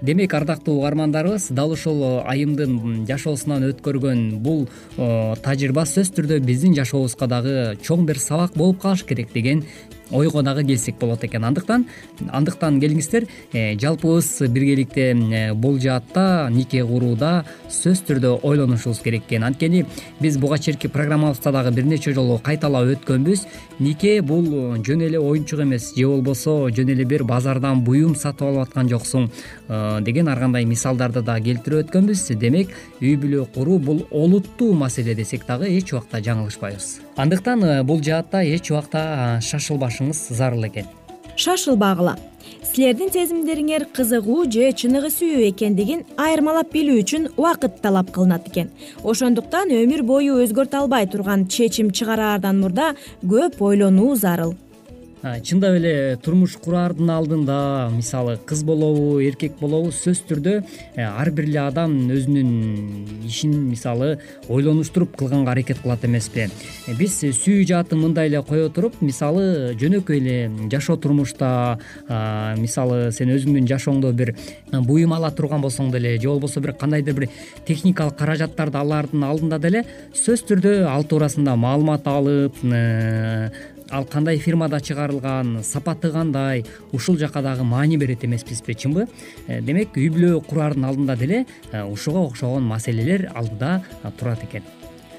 Демек 0.00 0.34
ардактуу 0.34 0.76
угармандарыбыз 0.78 1.48
дал 1.50 1.72
ушул 1.72 2.20
айымдын 2.22 3.06
жашоосунан 3.08 3.64
өткөргөн 3.72 4.20
бул 4.44 4.68
тажрыйба 4.96 5.82
сөзсүз 5.90 6.12
түрдө 6.14 6.38
биздин 6.46 6.76
жашообузга 6.76 7.26
дагы 7.26 7.56
чоң 7.82 8.04
бир 8.06 8.20
сабак 8.22 8.54
болуп 8.54 8.78
калышы 8.84 9.08
керек 9.08 9.32
деген 9.34 9.64
ойго 10.10 10.42
дагы 10.42 10.64
келсек 10.64 10.98
болот 10.98 11.24
экен. 11.24 11.44
Андыктан 11.44 11.86
андыктан 12.28 12.80
келиңиздер 12.80 13.26
э, 13.52 13.76
жалпыбыз 13.78 14.48
биргеликте 14.48 15.12
э, 15.12 15.54
бул 15.54 15.78
жаатта 15.78 16.48
нике 16.50 16.84
курууда 16.84 17.44
сөзсүз 17.68 18.04
түрдө 18.08 18.32
ойлонушубуз 18.42 19.00
керек 19.04 19.26
экен. 19.28 19.44
Анткени 19.44 19.84
биз 20.20 20.38
буга 20.38 20.58
чейинки 20.58 20.88
программабызда 20.88 21.52
дагы 21.52 21.74
бир 21.76 21.84
нече 21.84 22.12
жолу 22.12 22.38
кайталап 22.38 22.88
өткөнбүз. 22.96 23.46
Нике 23.78 24.20
бул 24.22 24.76
жөн 24.84 25.06
эле 25.08 25.18
оюнчук 25.18 25.60
эмес 25.60 25.92
же 25.96 26.06
болбосо 26.06 26.68
жөн 26.70 26.94
эле 26.94 27.04
бир 27.04 27.24
базардан 27.24 27.84
буюм 27.84 28.16
сатып 28.16 28.48
алып 28.48 28.68
аткан 28.68 28.88
жоксуң. 28.88 29.28
э, 29.28 29.57
деген 29.68 30.28
ар 30.28 30.38
кандай 30.40 30.64
мисалдарды 30.64 31.22
дагы 31.22 31.52
келтирип 31.52 31.86
өткөнбүз. 31.86 32.24
Демек 32.40 32.72
үй 33.00 33.16
бүлө 33.20 33.46
куруу 33.54 33.78
бул 33.78 34.06
олуттуу 34.10 34.72
маселе 34.74 35.14
десек 35.14 35.46
дагы 35.46 35.68
эч 35.68 35.92
убакта 35.92 36.22
жаңылышпайбыз. 36.24 37.00
Андыктан 37.16 37.84
бул 37.84 38.02
жаатта 38.02 38.42
эч 38.44 38.70
убакта 38.70 39.40
шашылбаш 39.42 40.00
зарыл 40.30 40.66
экен. 40.66 40.86
Шашылбагыла. 41.36 42.16
Силердин 42.64 43.10
сезимдериңер 43.12 43.84
кызыгуу 43.94 44.44
же 44.50 44.70
чыныгы 44.72 45.10
сүйүү 45.12 45.48
экендигин 45.50 46.04
айырмалап 46.16 46.72
билүү 46.72 47.02
үчүн 47.02 47.28
убакыт 47.36 47.80
талап 47.82 48.10
кылынат 48.14 48.48
экен. 48.48 48.70
Ошондуктан 49.04 49.70
өмүр 49.70 50.02
бою 50.02 50.38
өзгөртө 50.44 50.82
албай 50.82 51.06
турган 51.06 51.46
чечим 51.46 51.90
чыгараардан 51.90 52.60
мурда 52.60 52.94
көп 53.22 53.60
ойлонуу 53.62 54.16
зарыл 54.16 54.56
чындап 55.22 55.74
эле 55.78 56.16
турмуш 56.22 56.54
кураардын 56.62 57.10
алдында 57.10 57.58
мисалы 57.90 58.36
кыз 58.46 58.62
болобу 58.66 59.18
эркек 59.24 59.56
болобу 59.58 59.90
сөзсүз 59.90 60.20
түрдө 60.28 60.52
э, 60.60 61.02
ар 61.02 61.30
бир 61.34 61.48
эле 61.48 61.58
адам 61.64 61.96
өзүнүн 62.14 63.24
ишин 63.26 63.56
мисалы 63.66 64.18
ойлонуштуруп 64.48 65.16
кылганга 65.18 65.52
аракет 65.56 65.80
кылат 65.82 66.04
эмеспи. 66.06 66.46
Э, 66.46 66.94
биз 66.98 67.18
сүйүү 67.18 67.66
жаатын 67.66 67.98
мындай 67.98 68.30
эле 68.30 68.42
кое 68.46 68.68
туруп 68.70 69.00
мисалы 69.02 69.74
жөнөкөй 69.80 70.20
эле 70.22 70.68
жашоо 70.70 70.96
турмушта 70.96 71.50
мисалы 72.58 73.10
сен 73.12 73.34
өзүңдүн 73.34 73.66
жашооңдо 73.70 74.12
бир 74.14 74.34
буюм 74.72 75.16
ала 75.16 75.32
турган 75.34 75.64
болсоң 75.64 75.90
деле 75.92 76.14
же 76.20 76.28
болбосо 76.28 76.62
бир 76.62 76.76
кандайдыр 76.78 77.18
бир 77.18 77.28
техникалык 77.66 78.16
каражаттарды 78.18 78.78
алаардын 78.78 79.26
алдында 79.26 79.58
деле 79.58 79.84
сөзсүз 80.12 80.46
түрдө 80.52 80.76
ал 80.86 81.04
туурасында 81.10 81.56
маалымат 81.58 82.06
алып 82.06 82.62
э, 82.62 83.50
ал 83.90 84.04
кандай 84.04 84.38
фирмада 84.38 84.80
чыгарылган 84.80 85.62
сапаты 85.64 86.10
кандай 86.12 86.64
ушул 86.92 87.16
жака 87.16 87.42
дагы 87.42 87.64
маани 87.64 87.96
берет 87.96 88.24
эмеспизби 88.24 88.72
чынбы? 88.74 89.08
Э, 89.46 89.60
демек 89.60 89.96
үй 89.96 90.10
бүлө 90.10 90.42
кураардын 90.44 90.84
алдында 90.84 91.16
деле 91.16 91.46
э, 91.72 91.82
ушуга 91.84 92.20
окшогон 92.20 92.62
маселелер 92.64 93.30
алдыда 93.34 93.82
турат 94.18 94.44
экен. 94.44 94.62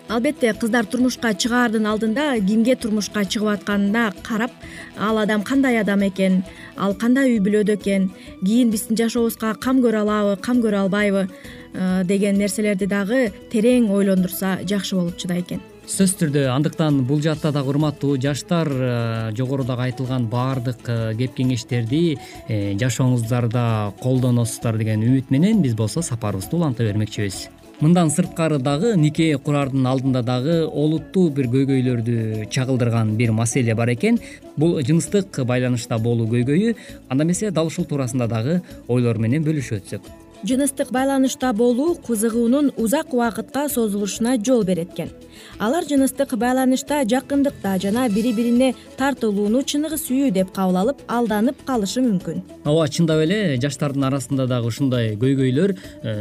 Албетте 0.09 0.53
кыздар 0.53 0.85
турмушка 0.85 1.33
чыгаардын 1.33 1.85
алдында 1.85 2.31
кимге 2.41 2.75
турмушка 2.75 3.25
чыгып 3.25 3.51
атканына 3.59 4.11
карап 4.23 4.51
ал 4.97 5.17
адам 5.17 5.43
кандай 5.43 5.79
адам 5.79 6.01
экен? 6.07 6.43
Ал 6.77 6.95
кандай 6.95 7.35
үй 7.35 7.39
бүлөдө 7.39 7.77
экен? 7.77 8.09
Кийин 8.41 8.71
биздин 8.71 8.97
жашообузга 8.97 9.53
кам 9.55 9.81
көрө 9.85 10.01
алабы 10.01 10.37
кам 10.41 10.61
көрө 10.65 10.85
албайбы 10.85 11.27
э, 11.73 12.03
деген 12.05 12.37
нерселерди 12.37 12.85
дагы 12.85 13.27
терең 13.51 13.91
ойлондурса 13.93 14.59
жакшы 14.65 14.95
болуп 14.95 15.17
чыдай 15.17 15.45
экен 15.45 15.61
сөзсүз 15.89 16.19
түрдө 16.19 16.41
андыктан 16.53 16.99
бул 17.09 17.21
жаатта 17.23 17.49
дагы 17.49 17.71
урматтуу 17.71 18.19
жаштар 18.21 18.69
э, 18.69 19.31
жогорудагы 19.37 19.87
айтылган 19.87 20.27
баардык 20.29 20.83
э, 20.85 20.97
кеп 21.17 21.33
кеңештерди 21.39 22.01
э, 22.13 22.75
жашооңуздарда 22.77 23.95
колдоносуздар 24.03 24.77
деген 24.77 25.01
үмүт 25.07 25.33
менен 25.33 25.63
биз 25.65 25.73
болсо 25.73 26.05
сапарыбызды 26.05 26.55
уланта 26.59 26.85
бермекчибиз. 26.85 27.47
Мындан 27.81 28.13
сырткары 28.13 28.59
дагы 28.61 28.93
нике 29.01 29.31
кураардын 29.41 29.89
алдында 29.89 30.21
дагы 30.21 30.61
олуттуу 30.67 31.31
бир 31.33 31.49
көйгөйлөрдү 31.49 32.45
чагылдырган 32.53 33.15
бир 33.17 33.33
маселе 33.33 33.73
бар 33.73 33.95
экен. 33.95 34.21
Бул 34.57 34.77
жыныстык 34.83 35.41
байланышта 35.41 35.97
болуу 35.97 36.29
көйгөйү 36.29 36.75
анда 37.09 37.25
эмесе 37.25 37.49
дал 37.49 37.73
ушул 37.73 37.89
туурасында 37.89 38.29
дагы 38.29 38.61
ойлор 38.87 39.17
менен 39.17 39.47
бөлүшүп 39.47 39.81
өтсөк 39.81 40.11
жыныстык 40.43 40.91
байланышта 40.91 41.53
болуу 41.53 41.95
кызыгуунун 41.95 42.71
узак 42.77 43.13
убакытка 43.13 43.67
созулушуна 43.69 44.37
жол 44.45 44.63
берет 44.63 44.93
экен 44.93 45.09
алар 45.59 45.83
жыныстык 45.87 46.35
байланышта 46.37 47.01
жакындыкта 47.07 47.77
жана 47.81 48.07
бири 48.09 48.31
бирине 48.33 48.73
тартылууну 48.97 49.61
чыныгы 49.63 49.97
сүйүү 49.99 50.31
деп 50.35 50.51
кабыл 50.55 50.79
алып 50.81 51.01
алданып 51.07 51.63
калышы 51.67 52.01
мүмкүн. 52.05 52.41
Ооба 52.65 52.87
чындап 52.87 53.21
эле 53.23 53.57
жаштардын 53.61 54.07
арасында 54.09 54.47
дагы 54.49 54.71
ушундай 54.71 55.15
көйгөйлөр 55.19 55.75
э, 55.75 56.13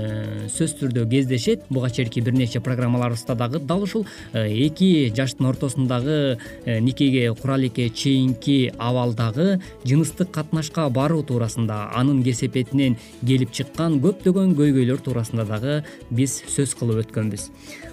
сөзсүз 0.54 0.76
түрдө 0.82 1.06
кездешет. 1.10 1.64
Буга 1.70 1.90
чейинки 1.90 2.20
бир 2.20 2.34
нече 2.34 2.60
программаларыбызда 2.60 3.34
дагы 3.34 3.60
дал 3.60 3.82
ушул 3.82 4.06
э, 4.32 4.48
эки 4.66 5.12
жаштын 5.14 5.46
ортосундагы 5.46 6.38
э, 6.64 6.78
никеге 6.80 7.32
кура 7.34 7.58
элекке 7.58 7.88
чейинки 7.90 8.72
абалдагы 8.78 9.60
жыныстык 9.84 10.30
катнашка 10.30 10.88
баруу 10.88 11.22
туурасында 11.22 11.90
анын 11.94 12.22
кесепетинен 12.24 12.96
келип 13.24 13.52
чыккан 13.52 14.00
көптөгөн 14.08 14.54
көйгөйлөр 14.58 15.02
туурасында 15.04 15.46
дагы 15.48 15.78
биз 16.10 16.40
сөз 16.50 16.74
кылып 16.78 17.04
өткөнбүз. 17.04 17.48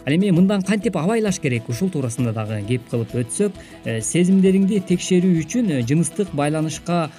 Ал 0.08 0.15
эми 0.15 0.32
мындан 0.36 0.63
кантип 0.65 0.97
абайлаш 0.97 1.41
керек 1.43 1.69
ушул 1.69 1.91
туурасында 1.93 2.34
дагы 2.36 2.62
кеп 2.69 2.88
кылып 2.91 3.15
өтсөк 3.23 3.58
э, 3.86 3.99
сезимдериңди 4.01 4.82
текшерүү 4.89 5.41
үчүн 5.43 5.75
э, 5.75 5.82
жыныстык 5.88 6.32
байланышка 6.34 7.10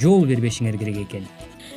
жол 0.00 0.24
бербешиңер 0.30 0.78
керек 0.80 1.04
экен 1.08 1.28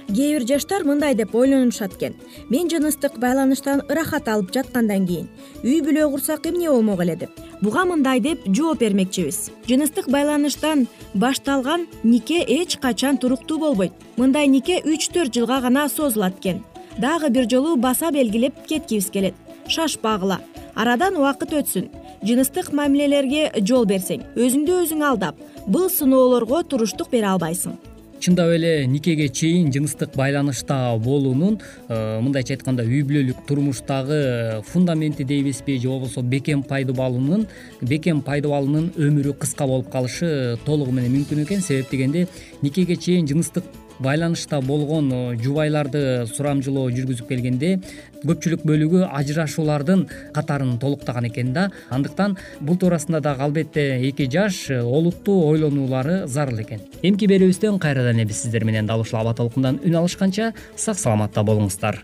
кээ 0.07 0.39
бир 0.39 0.47
жаштар 0.47 0.83
мындай 0.83 1.15
деп 1.15 1.35
ойлонушат 1.35 1.95
экен. 1.95 2.15
Мен 2.49 2.69
жыныстык 2.69 3.17
байланыштан 3.19 3.81
ырахат 3.89 4.27
алып 4.27 4.53
жаткандан 4.53 5.07
кийин 5.07 5.27
үй 5.63 5.81
бүлө 5.81 6.09
курсак 6.11 6.47
эмне 6.47 6.69
болмок 6.69 7.01
эле 7.01 7.15
деп 7.15 7.31
буга 7.61 7.85
мындай 7.85 8.19
деп 8.19 8.45
жооп 8.47 8.79
бермекчибиз. 8.79 9.51
Жыныстык 9.67 10.09
байланыштан 10.09 10.87
башталган 11.13 11.87
нике 12.03 12.43
эч 12.43 12.77
качан 12.77 13.17
туруктуу 13.17 13.59
болбойт. 13.59 13.93
Мындай 14.17 14.47
нике 14.47 14.81
үч 14.81 15.09
төрт 15.09 15.33
жылга 15.33 15.61
гана 15.61 15.89
созулат 15.89 16.39
экен. 16.39 16.63
Дагы 16.97 17.29
бир 17.29 17.49
жолу 17.49 17.75
баса 17.75 18.11
белгилеп 18.11 18.65
кеткибиз 18.65 19.09
келет. 19.09 19.35
Шашпагыла 19.67 20.39
арадан 20.75 21.17
убакыт 21.17 21.53
өтсүн. 21.53 21.89
Жыныстык 22.23 22.71
мамилелерге 22.73 23.51
жол 23.61 23.85
берсең 23.85 24.23
өзүңдү 24.35 24.79
өзүң 24.83 25.03
алдап 25.05 25.37
бул 25.67 25.85
сыноолорго 25.93 26.63
туруштук 26.63 27.11
бере 27.11 27.27
албайсың 27.29 27.75
чындап 28.19 28.51
эле 28.55 28.87
никеге 28.87 29.27
чейин 29.29 29.71
жыныстык 29.73 30.15
байланышта 30.15 30.97
болуунун 31.03 31.59
э, 31.87 32.19
мындайча 32.21 32.55
айтканда 32.55 32.83
үй 32.83 33.03
бүлөлүк 33.07 33.45
турмуштагы 33.47 34.61
фундаменти 34.67 35.23
дейбизби 35.23 35.77
же 35.77 35.89
болбосо 35.89 36.21
бекем 36.21 36.63
пайдубалынын 36.63 37.47
бекем 37.81 38.21
пайдубалынын 38.21 38.91
өмүрү 38.97 39.37
кыска 39.41 39.67
болуп 39.67 39.91
калышы 39.91 40.57
толугу 40.65 40.91
менен 40.91 41.13
мүмкүн 41.15 41.43
экен. 41.45 41.61
Себеп 41.61 41.91
дегенде 41.91 42.27
никеге 42.61 42.95
чейин 42.95 43.27
жыныстык 43.27 43.63
байланышта 43.99 44.61
болгон 44.61 45.37
жубайларды 45.41 46.25
сурамжылоо 46.31 46.89
жүргүзүп 46.93 47.29
келгенде 47.29 47.77
көпчүлүк 48.23 48.65
бөлүгү 48.67 49.03
ажырашуулардын 49.19 50.05
катарын 50.35 50.77
толуктаган 50.81 51.29
экен 51.29 51.53
да. 51.53 51.67
Андыктан 51.93 52.37
бул 52.59 52.77
туурасында 52.77 53.21
дагы 53.21 53.45
албетте 53.45 53.87
эки 54.09 54.29
жаш 54.31 54.69
олуттуу 54.71 55.45
ойлонуулары 55.51 56.25
зарыл 56.27 56.63
экен. 56.65 56.83
Эмки 57.01 57.29
берүүбүздөн 57.29 57.79
кайрадан 57.79 58.17
эле 58.17 58.27
биз 58.29 58.43
сиздер 58.43 58.65
менен 58.65 58.87
дал 58.87 59.01
ушул 59.01 59.21
аба 59.21 59.33
толкундан 59.37 59.81
үн 59.83 60.01
алышканча 60.01 60.53
сак 60.75 60.99
саламатта 60.99 61.43
болуңуздар. 61.43 62.03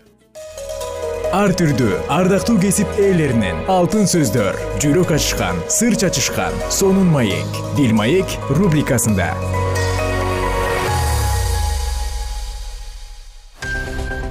Ар 1.34 1.50
түрдүү 1.58 1.96
ардактуу 2.14 2.60
кесип 2.62 2.86
ээлеринен 2.94 3.64
алтын 3.72 4.06
сөздөр 4.06 4.54
жүрөк 4.84 5.16
ачышкан 5.16 5.58
сыр 5.66 5.98
чачышкан 5.98 6.54
сонун 6.70 7.10
маек. 7.10 7.60
Бил 7.74 7.90
маек 7.98 8.38
рубрикасында 8.54 9.32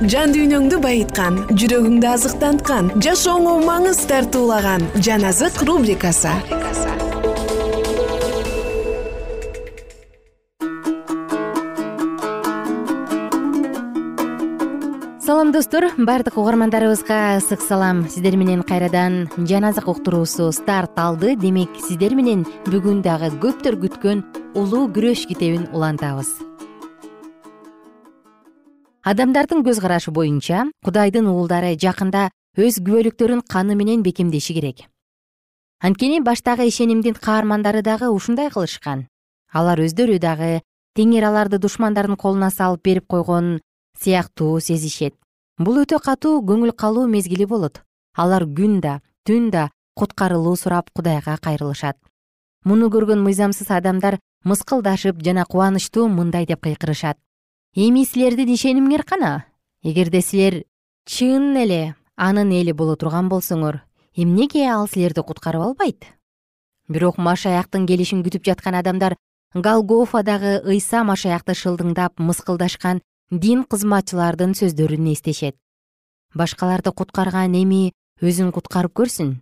жан 0.01 0.34
дүйнөңдү 0.34 0.79
байыткан 0.84 1.38
жүрөгүңдү 1.53 2.08
азыктанткан 2.10 2.89
жашооңо 3.03 3.56
маңыз 3.67 4.01
тартуулаган 4.10 4.86
жан 5.06 5.25
азык 5.29 5.62
рубрикасы. 5.67 6.34
Салам 15.23 15.53
достор. 15.53 15.88
Баардык 15.97 16.38
угармандарыбызга 16.38 17.38
ысык 17.38 17.62
салам. 17.62 18.08
Сиздер 18.10 18.36
менен 18.36 18.62
кайрадан 18.62 19.29
жан 19.38 19.65
азык 19.65 19.88
уктуруусу 19.88 20.51
старт 20.51 20.97
алды. 20.99 21.36
Демек 21.36 21.69
сиздер 21.88 22.15
менен 22.15 22.45
бүгүн 22.67 23.01
дагы 23.06 23.32
көптөр 23.39 23.79
күткөн 23.86 24.25
улуу 24.53 24.89
күрөш 24.91 25.27
китебин 25.29 25.69
улантабыз 25.71 26.53
адамдардын 29.04 29.66
көз 29.68 29.82
карашы 29.84 30.12
боюнча 30.16 30.62
кудайдын 30.88 31.26
уулдары 31.28 31.74
жакында 31.76 32.30
өз 32.56 32.78
күбөлүктөрүн 32.80 33.42
каны 33.52 33.76
менен 33.76 34.04
бекемдеши 34.04 34.54
керек. 34.56 34.86
Анткени 35.84 36.22
баштагы 36.24 36.70
ишенимдин 36.70 37.18
каармандары 37.20 37.82
дагы 37.84 38.08
ушундай 38.08 38.48
кылышкан. 38.50 39.08
Алар 39.52 39.82
өздөрү 39.84 40.20
дагы 40.24 40.62
теңир 40.96 41.28
аларды 41.28 41.60
душмандардын 41.60 42.16
колуна 42.16 42.50
салып 42.50 42.84
берип 42.84 43.08
койгонун 43.12 43.60
сыяктуу 44.00 44.62
сезишет. 44.62 45.18
Бул 45.60 45.84
өтө 45.84 46.00
катуу 46.00 46.39
көңүл 46.39 46.72
калуу 46.72 47.04
мезгили 47.08 47.44
болот. 47.44 47.82
Алар 48.16 48.48
күн 48.48 48.80
да 48.80 49.02
түн 49.28 49.52
да 49.52 49.70
куткарылуу 50.00 50.56
сурап 50.56 50.89
кудайга 50.96 51.36
кайрылышат. 51.44 51.98
Муну 52.63 52.88
көргөн 52.88 53.20
мыйзамсыз 53.20 53.68
адамдар 53.68 54.22
мыскылдашып 54.46 55.20
жана 55.20 55.44
кубанычтуу 55.44 56.08
мындай 56.08 56.46
деп 56.46 56.63
кыйкырышат 56.63 57.18
эми 57.73 58.03
силердин 58.05 58.51
ишенимиңер 58.53 59.01
кана 59.01 59.45
эгерде 59.81 60.19
силер 60.21 60.59
чын 61.09 61.55
эле 61.57 61.95
анын 62.15 62.51
эли 62.53 62.71
боло 62.71 62.93
турган 62.95 63.31
болсоңор 63.31 63.79
эмнеге 64.15 64.67
ал 64.69 64.86
силерди 64.88 65.23
куткарып 65.25 65.62
албайт? 65.62 66.05
Бирок 66.88 67.17
машаяктын 67.17 67.88
келишин 67.89 68.21
күтүп 68.21 68.45
жаткан 68.45 68.77
адамдар 68.77 69.15
голгофадагы 69.55 70.62
ыйса 70.69 71.01
машаякты 71.03 71.57
шылдыңдап 71.57 72.21
мыскылдашкан 72.21 73.01
дин 73.31 73.63
кызматчылардын 73.63 74.53
сөздөрүн 74.53 75.09
эстешет. 75.13 75.57
Башкаларды 76.36 76.91
куткарган 76.91 77.57
эми 77.57 77.91
өзүн 78.21 78.53
куткарып 78.53 78.93
көрсүн. 78.93 79.39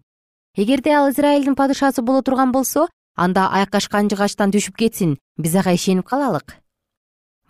Эгерде 0.56 0.96
ал 0.96 1.12
израилдин 1.12 1.56
падышасы 1.56 2.02
боло 2.02 2.24
турган 2.24 2.54
болсо 2.56 2.88
анда 3.16 3.50
айкашкан 3.52 4.08
жыгачтан 4.08 4.56
түшүп 4.56 4.80
кетсин 4.80 5.18
биз 5.38 5.56
ага 5.56 5.76
ишенип 5.76 6.08
калалык 6.08 6.61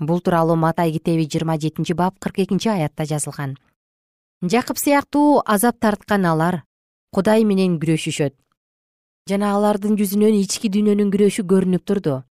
бул 0.02 0.20
тууралуу 0.20 0.56
матай 0.58 0.92
китеби 0.92 1.28
жыйырма 1.30 1.58
жетинчи 1.62 1.94
бап 1.94 2.18
кырк 2.20 2.40
экинчи 2.40 2.70
аятта 2.70 3.06
жазылган. 3.06 3.56
Жакып 4.42 4.78
сыяктуу 4.78 5.42
азап 5.46 5.78
тарткан 5.80 6.26
алар 6.26 6.64
кудай 7.14 7.44
менен 7.46 7.78
күрөшүшөт. 7.80 8.34
Жана 9.30 9.54
алардын 9.56 9.98
жүзүнөн 10.00 10.40
ички 10.42 10.72
дүйнөнүн 10.74 11.12
күрөшү 11.14 11.46
көрүнүп 11.46 11.86
турду. 11.86 12.24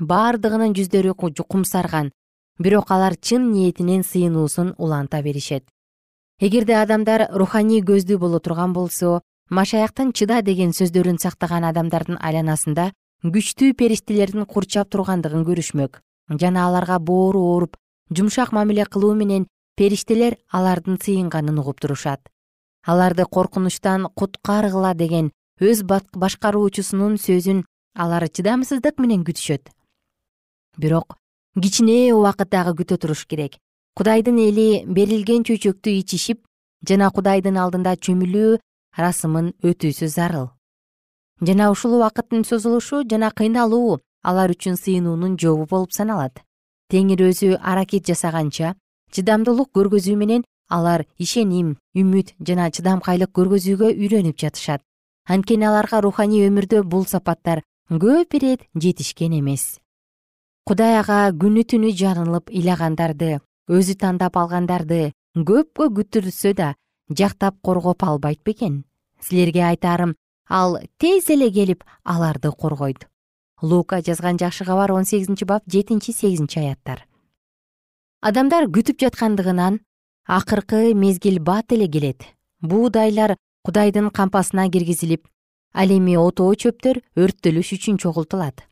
Бардыгынын 0.00 0.72
жүздөрү 0.78 1.14
кумсарган. 1.44 2.12
Бирок 2.58 2.90
алар 2.90 3.16
чын 3.16 3.52
ниетинен 3.52 4.02
сыйынуусун 4.02 4.74
уланта 4.78 5.22
беришет. 5.22 5.64
Эгерде 6.40 6.74
адамдар 6.76 7.28
руханий 7.32 7.82
көздүү 7.82 8.16
боло 8.18 8.40
турган 8.40 8.72
болсо 8.72 9.20
машаяктын 9.50 10.12
чыда 10.12 10.40
деген 10.42 10.72
сөздөрүн 10.72 11.18
сактаган 11.20 11.64
адамдардын 11.68 12.16
айланасында 12.20 12.92
күчтүү 13.24 13.74
периштелердин 13.76 14.46
курчап 14.46 14.88
тургандыгын 14.88 15.44
көрүшмөк 15.44 16.00
жана 16.30 16.66
аларга 16.68 16.98
боору 16.98 17.40
ооруп 17.40 17.76
жумшак 18.10 18.52
мамиле 18.52 18.84
кылуу 18.86 19.14
менен 19.14 19.46
периштелер 19.76 20.36
алардын 20.50 20.98
сыйынганын 21.02 21.58
угуп 21.58 21.80
турушат. 21.80 22.20
Аларды 22.86 23.24
коркунучтан 23.24 24.08
куткаргыла 24.14 24.94
деген 24.94 25.32
өз 25.60 25.82
башкаруучусунун 25.84 27.18
сөзүн 27.18 27.64
алар 27.94 28.28
чыдамсыздык 28.28 28.98
менен 28.98 29.24
күтүшөт. 29.24 29.70
Бирок 30.78 31.16
кичине 31.60 32.14
убакыт 32.14 32.50
дагы 32.50 32.74
күтө 32.78 32.96
туруш 32.96 33.26
керек. 33.26 33.58
Кудайдын 33.96 34.38
эли 34.38 34.84
берилген 34.86 35.42
чөйчөктү 35.44 35.92
ичишип 36.00 36.46
жана 36.86 37.10
кудайдын 37.10 37.58
алдында 37.58 37.96
чөмүлүү 37.96 38.58
расымын 38.96 39.52
өтүүсү 39.62 40.08
зарыл. 40.08 40.50
Жана 41.40 41.70
ушул 41.72 41.98
убакыттын 41.98 42.44
созулушу 42.44 43.02
жана 43.10 43.30
кыйналуу 43.30 44.00
алар 44.22 44.52
үчүн 44.54 44.76
сыйынуунун 44.76 45.36
жообу 45.40 45.66
болуп 45.66 45.92
саналат. 45.92 46.42
Теңир 46.90 47.22
өзү 47.30 47.56
аракет 47.60 48.06
жасаганча 48.06 48.74
чыдамдуулук 49.14 49.70
көргөзүү 49.76 50.16
менен 50.16 50.44
алар 50.68 51.06
ишеним 51.18 51.76
үмүт 51.96 52.34
жана 52.46 52.70
чыдамкайлык 52.70 53.32
көргөзүүгө 53.34 53.92
үйрөнүп 53.96 54.38
жатышат. 54.38 54.82
Анткени 55.28 55.66
аларга 55.68 56.00
руханий 56.00 56.46
өмүрдө 56.48 56.82
бул 56.82 57.06
сапаттар 57.06 57.62
көп 57.90 58.36
ирет 58.38 58.66
жетишкен 58.74 59.38
эмес. 59.38 59.78
Кудай 60.66 60.98
ага 60.98 61.30
күнү 61.34 61.64
түнү 61.66 61.92
жарылып 61.96 62.50
ыйлагандарды 62.50 63.40
өзү 63.70 63.96
тандап 63.98 64.36
алгандарды 64.36 65.12
көпкө 65.34 65.90
күттүрсө 65.96 66.54
да 66.54 66.74
жактап 67.10 67.58
коргоп 67.62 68.04
албайт 68.04 68.42
бекен. 68.44 68.84
Силерге 69.20 69.64
айтаарым 69.72 70.16
ал 70.48 70.78
тез 70.98 71.30
эле 71.30 71.50
келип 71.50 71.84
аларды 72.04 72.50
коргойт 72.50 73.09
лука 73.62 74.00
жазган 74.02 74.38
жакшы 74.38 74.64
кабар 74.64 74.92
он 74.92 75.04
сегизинчи 75.04 75.44
бап 75.44 75.62
жетинчи 75.66 76.12
сегизинчи 76.12 76.58
аяттар. 76.58 77.06
Адамдар 78.20 78.68
күтүп 78.68 79.00
жаткандыгынан 79.00 79.80
акыркы 80.26 80.94
мезгил 80.94 81.40
бат 81.40 81.72
эле 81.72 81.88
келет. 81.88 82.24
Буудайлар 82.60 83.36
кудайдын 83.64 84.10
кампасына 84.10 84.68
киргизилип 84.70 85.26
ал 85.72 85.90
эми 85.90 86.16
отоо 86.16 86.54
чөптөр 86.54 87.00
өрттөлүш 87.16 87.72
үчүн 87.76 87.98
чогултулат. 87.98 88.66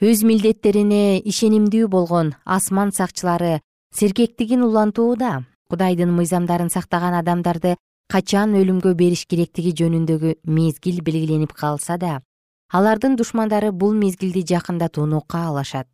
Өз 0.00 0.22
милдеттерине 0.22 1.18
ишенимдүү 1.18 1.88
болгон 1.88 2.34
асман 2.44 2.92
сакчылары 2.92 3.60
сергектигин 3.94 4.62
улантууда. 4.62 5.44
Кудайдын 5.68 6.12
мыйзамдарын 6.14 6.70
сактаган 6.70 7.14
адамдарды 7.18 7.76
качан 8.08 8.54
өлүмгө 8.54 8.94
бериш 8.94 9.26
керектиги 9.26 9.74
жөнүндөгү 9.82 10.38
мезгил 10.46 11.02
белгиленип 11.04 11.52
калса 11.52 11.98
да 11.98 12.20
алардын 12.72 13.16
душмандары 13.16 13.72
бул 13.72 13.94
мезгилди 13.94 14.44
жакындатууну 14.52 15.22
каалашат 15.26 15.88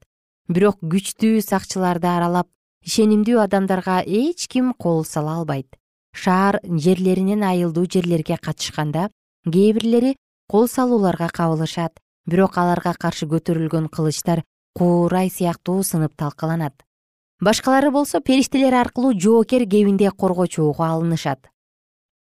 бирок 0.48 0.76
күчтүү 0.82 1.40
сакчыларды 1.40 2.08
аралап 2.10 2.50
ишенимдүү 2.84 3.40
адамдарга 3.40 4.02
эч 4.04 4.46
ким 4.48 4.74
кол 4.76 5.04
сала 5.04 5.38
албайт. 5.38 5.66
Шаар 6.12 6.60
жерлеринен 6.64 7.42
айылдуу 7.42 7.86
жерлерге 7.88 8.36
катышканда 8.36 9.08
кээ 9.48 9.72
бирлери 9.72 10.16
кол 10.48 10.68
салууларга 10.68 11.28
кабылышат. 11.28 11.98
Бирок 12.26 12.58
аларга 12.58 12.94
каршы 12.94 13.26
көтөрүлгөн 13.26 13.88
кылычтар 13.88 14.44
куурай 14.76 15.30
сыяктуу 15.30 15.82
сынып 15.82 16.14
талкаланат. 16.16 16.74
Башкалары 17.40 17.90
болсо 17.90 18.20
периштелер 18.20 18.74
аркылуу 18.74 19.12
жоокер 19.12 19.66
кебинде 19.68 20.10
коргочууга 20.10 20.88
алынышат. 20.92 21.48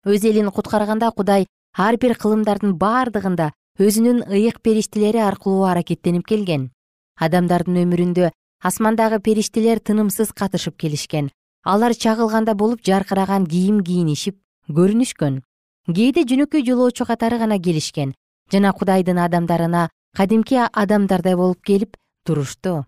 Өз 0.05 0.25
элин 0.25 0.49
куткарганда 0.51 1.11
кудай 1.11 1.45
ар 1.77 1.97
бир 1.97 2.15
кылымдардын 2.17 2.73
бардыгында 2.77 3.51
өзүнүн 3.79 4.23
ыйык 4.29 4.61
периштелери 4.61 5.17
аркылуу 5.17 5.65
аракеттенип 5.65 6.27
келген. 6.27 6.71
Адамдардын 7.19 7.79
өмүрүндө 7.83 8.31
асмандагы 8.61 9.19
периштелер 9.19 9.79
тынымсыз 9.79 10.33
катышып 10.33 10.77
келишкен. 10.77 11.31
Алар 11.63 11.95
чагылганда 11.95 12.53
болуп 12.53 12.83
жаркыраган 12.85 13.47
кийим 13.47 13.83
кийинишип 13.83 14.37
көрүнүшкөн. 14.69 15.41
Кээде 15.89 16.23
жөнөкөй 16.29 16.65
жолоочу 16.67 17.05
катары 17.05 17.39
гана 17.39 17.57
келишкен 17.59 18.13
жана 18.51 18.73
кудайдын 18.73 19.17
адамдарына 19.17 19.89
кадимки 20.15 20.55
адамдардай 20.55 21.35
болуп 21.35 21.63
келип 21.63 21.97
турушту. 22.25 22.85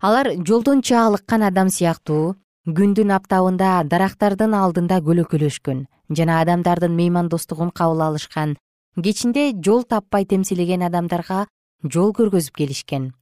Алар 0.00 0.30
жолдон 0.46 0.82
чаалыккан 0.82 1.42
адам 1.42 1.68
сыяктуу 1.74 2.36
күндүн 2.78 3.10
аптабында 3.16 3.82
дарактардын 3.90 4.54
алдында 4.54 5.00
көлөкөлөшкөн 5.02 5.86
жана 6.16 6.40
адамдардын 6.44 6.94
меймандостугун 6.94 7.70
кабыл 7.74 8.02
алышкан 8.06 8.56
кечинде 9.02 9.52
жол 9.64 9.84
таппай 9.84 10.24
темсилеген 10.24 10.82
адамдарга 10.82 11.46
жол 11.84 12.12
көргөзүп 12.12 12.54
келишкен. 12.60 13.12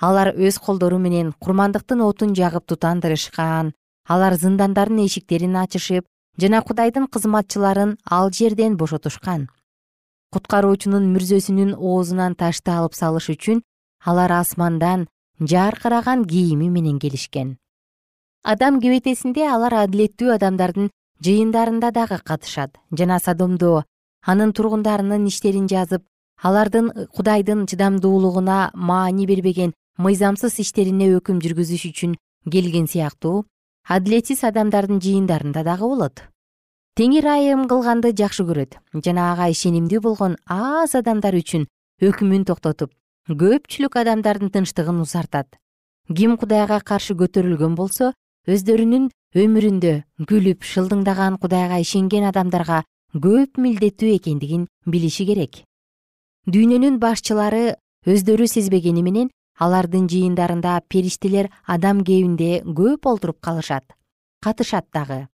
Алар 0.00 0.32
өз 0.34 0.58
колдору 0.58 0.98
менен 0.98 1.32
курмандыктын 1.38 2.00
отун 2.02 2.34
жагып 2.34 2.66
тутандырышкан 2.66 3.72
алар 4.08 4.34
зындандардын 4.34 5.04
эшиктерин 5.06 5.56
ачышып 5.56 6.06
жана 6.40 6.62
кудайдын 6.62 7.06
кызматчыларын 7.06 7.96
ал 8.04 8.32
жерден 8.32 8.76
бошотушкан. 8.76 9.48
Куткаруучунун 10.32 11.06
мүрзөсүнүн 11.14 11.76
оозунан 11.78 12.34
ташты 12.34 12.72
алып 12.74 12.94
салыш 12.98 13.30
үчүн 13.36 13.62
алар 14.04 14.32
асмандан 14.40 15.06
жаркыраган 15.40 16.24
кийими 16.24 16.68
менен 16.68 16.98
келишкен. 16.98 17.56
Адам 18.42 18.80
кебетесинде 18.80 19.46
алар 19.48 19.74
адилеттүү 19.84 20.34
адамдардын 20.34 20.90
жыйындарында 21.24 21.92
дагы 21.94 22.18
катышат 22.18 22.76
жана 22.90 23.20
садомдо 23.20 23.84
анын 24.32 24.52
тургундарынын 24.56 25.26
иштерин 25.30 25.66
жазып 25.72 26.04
алардын 26.42 26.90
кудайдын 27.16 27.66
чыдамдуулугуна 27.70 28.70
маани 28.74 29.26
бербеген 29.26 29.74
мыйзамсыз 29.98 30.58
иштерине 30.64 31.10
өкүм 31.18 31.40
жүргүзүш 31.44 31.84
үчүн 31.90 32.16
келген 32.50 32.86
сыяктуу 32.90 33.44
адилетсиз 33.88 34.44
адамдардын 34.48 35.00
жыйындарында 35.04 35.64
дагы 35.64 35.86
болот. 35.92 36.24
Теңир 36.96 37.26
айым 37.26 37.66
кылганды 37.68 38.12
жакшы 38.16 38.44
көрөт. 38.48 38.78
Жана 39.04 39.32
ага 39.32 39.48
ишенимдүү 39.50 40.00
болгон 40.00 40.36
аз 40.46 40.94
адамдар 40.94 41.34
үчүн 41.34 41.66
өкүмүн 42.02 42.44
токтотуп 42.48 42.92
көпчүлүк 43.24 43.94
адамдардын 43.96 44.50
тынчтыгын 44.52 44.98
узартат 45.00 45.56
ким 46.12 46.36
кудайга 46.36 46.80
каршы 46.84 47.14
көтөрүлгөн 47.16 47.76
болсо 47.78 48.10
өздөрүнүн 48.44 49.06
өмүрүндө 49.40 49.92
күлүп 50.28 50.66
шылдыңдаган 50.68 51.38
кудайга 51.40 51.78
ишенген 51.80 52.26
адамдарга 52.28 52.82
көп 53.14 53.58
милдеттүү 53.62 54.16
экендигин 54.16 54.66
билиши 54.90 55.24
керек. 55.26 55.60
Дүйнөнүн 56.50 56.96
башчылары 56.98 57.76
өздөрү 58.10 58.48
сезбегени 58.50 59.04
менен 59.06 59.28
алардын 59.62 60.08
жыйындарында 60.10 60.80
периштелер 60.90 61.48
адам 61.64 62.02
кебинде 62.02 62.64
көп 62.66 63.06
олтуруп 63.06 63.38
калышат 63.40 63.94
катышат 64.42 64.88
дагы. 64.92 65.28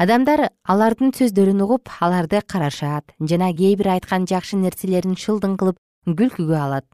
Адамдар 0.00 0.48
алардын 0.64 1.12
сөздөрүн 1.12 1.60
угуп 1.66 1.92
аларды 2.00 2.40
карашат 2.40 3.12
жана 3.20 3.52
кээ 3.52 3.76
бир 3.76 3.92
айткан 3.98 4.24
жакшы 4.24 4.56
нерселерин 4.56 5.12
шылдың 5.12 5.58
кылып 5.60 5.76
күлкүгө 6.08 6.56
алат. 6.56 6.86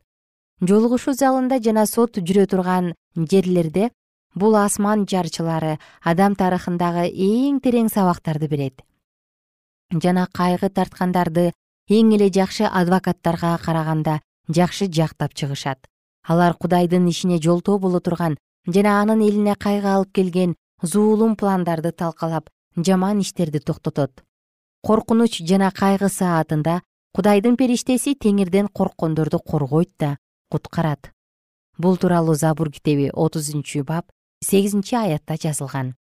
Жолугушуу 0.60 1.14
залында 1.14 1.60
жана 1.62 1.86
сот 1.86 2.18
жүрө 2.18 2.48
турган 2.50 2.92
жерлерде 3.14 3.92
бул 4.34 4.58
асман 4.58 5.06
жарчылары 5.06 5.78
адам 6.02 6.34
тарыхындагы 6.34 7.06
эң 7.06 7.62
терең 7.62 7.86
сабактарды 7.86 8.50
берет 8.50 8.82
жана 9.92 10.26
кайгы 10.32 10.68
тарткандарды 10.68 11.52
эң 11.88 12.12
эле 12.16 12.28
жакшы 12.28 12.66
адвокаттарга 12.66 13.56
караганда 13.64 14.20
жакшы 14.48 14.86
жактап 14.92 15.34
чыгышат. 15.34 15.86
Алар 16.26 16.54
кудайдын 16.54 17.08
ишине 17.08 17.38
жолтоо 17.40 17.78
боло 17.78 18.00
турган 18.00 18.36
жана 18.66 19.00
анын 19.00 19.22
элине 19.24 19.54
кайгы 19.56 19.88
алып 19.88 20.12
келген 20.12 20.56
зулум 20.82 21.36
пландарды 21.36 21.92
талкалап 21.92 22.50
жаман 22.76 23.20
иштерди 23.20 23.60
токтотот. 23.60 24.24
Коркунуч 24.82 25.40
жана 25.40 25.70
кайгы 25.72 26.08
саатында 26.08 26.82
кудайдын 27.16 27.56
периштеси 27.56 28.14
теңирден 28.14 28.68
корккондорду 28.68 29.38
коргойт 29.38 29.90
да 29.98 30.18
куткарат. 30.50 31.12
Бул 31.78 31.96
тууралуу 31.96 32.34
забур 32.34 32.70
китеби 32.70 33.10
отузунчу 33.14 33.84
бап 33.84 34.12
сегизинчи 34.44 34.94
аятта 34.94 35.36
жазылган 35.40 35.94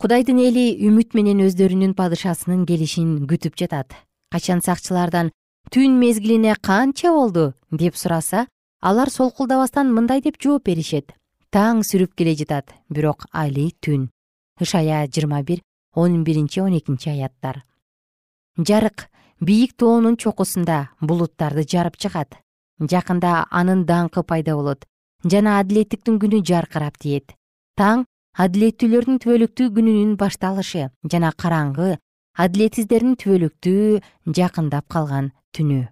кудайдын 0.00 0.38
эли 0.40 0.62
үмүт 0.88 1.12
менен 1.12 1.42
өздөрүнүн 1.44 1.92
падышасынын 1.92 2.62
келишин 2.64 3.26
күтүп 3.28 3.58
жатат. 3.60 3.92
Качан 4.32 4.62
сакчылардан 4.64 5.28
түн 5.68 5.98
мезгилине 6.00 6.54
канча 6.56 7.12
болду? 7.12 7.52
деп 7.70 7.96
сураса 8.00 8.46
алар 8.80 9.10
солкулдабастан 9.12 9.92
мындай 9.92 10.22
деп 10.24 10.40
жооп 10.40 10.64
беришет. 10.64 11.12
Таң 11.52 11.82
сүрүп 11.84 12.14
келе 12.16 12.32
жатат. 12.34 12.72
Бирок 12.88 13.26
али 13.30 13.74
түн. 13.84 14.08
Ышая 14.60 15.06
жыйырма 15.06 15.42
бир 15.42 15.60
он 15.92 16.24
биринчи 16.24 16.60
он 16.60 16.78
экинчи 16.78 17.10
аяттар. 17.10 17.64
Жарык 18.56 19.10
бийик 19.40 19.76
тоонун 19.76 20.16
чокусунда 20.16 20.88
булуттарды 21.00 21.66
жарып 21.68 21.98
чыгат. 22.00 22.38
Жакында 22.80 23.44
анын 23.50 23.84
даңкы 23.84 24.24
пайда 24.24 24.56
болот. 24.56 24.86
Жана 25.24 25.58
адилеттиктин 25.60 26.16
күнү 26.16 26.40
жаркырап 26.40 26.96
тиет. 26.96 27.34
Таң 27.76 28.06
адилеттүүлөрдүн 28.38 29.18
түбөлүктүү 29.22 29.72
күнүнүн 29.74 30.14
башталышы 30.20 30.86
жана 31.10 31.32
караңгы 31.34 31.96
адилетсиздердин 32.38 33.16
түбөлүктүү 33.18 34.00
жакындап 34.36 34.86
калган 34.88 35.32
түнү. 35.56 35.88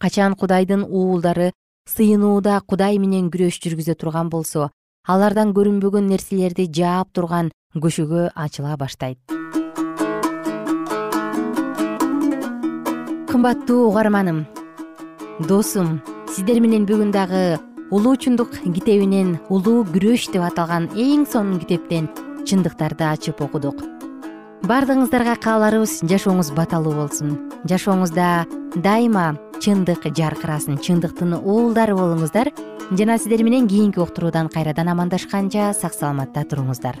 Качан 0.00 0.36
кудайдын 0.36 0.84
уулдары 0.84 1.50
сыйынууда 1.88 2.60
кудай 2.68 2.98
менен 3.00 3.30
күрөш 3.32 3.58
жүргүзө 3.64 3.96
турган 3.96 4.28
болсо 4.28 4.68
алардан 5.08 5.54
көрүнбөгөн 5.56 6.06
нерселерди 6.12 6.68
жаап 6.68 7.12
турган 7.16 7.50
көшөгө 7.74 8.30
ачыла 8.34 8.76
баштайт. 8.76 9.18
Кымбаттуу 13.30 13.88
угарманым 13.88 14.44
досум 15.48 16.00
сиздер 16.28 16.60
менен 16.60 16.84
бүгүн 16.84 17.12
дагы 17.14 17.58
улуучундук 17.90 18.54
китебинен 18.62 19.36
улуу 19.50 19.82
күрөш 19.88 20.28
деп 20.30 20.44
аталган 20.46 20.88
эң 20.94 21.26
сонун 21.26 21.58
китептен 21.62 22.08
чындыктарды 22.46 23.06
ачып 23.10 23.42
окудук. 23.42 23.82
Баардыгыңыздарга 24.70 25.36
кааларыбыз 25.42 26.00
жашооңуз 26.06 26.52
баталуу 26.54 26.94
болсун. 26.94 27.36
Жашооңузда 27.66 28.30
дайыма 28.76 29.32
чындык 29.60 30.06
жаркырасын 30.16 30.78
чындыктын 30.84 31.38
уулдары 31.40 31.96
болуңуздар 31.98 32.52
жана 32.90 33.18
сиздер 33.18 33.42
менен 33.44 33.68
кийинки 33.68 34.00
уктуруудан 34.00 34.48
кайрадан 34.52 34.92
амандашканча 34.94 35.72
сак 35.74 35.96
саламатта 35.96 36.46
туруңуздар 36.46 37.00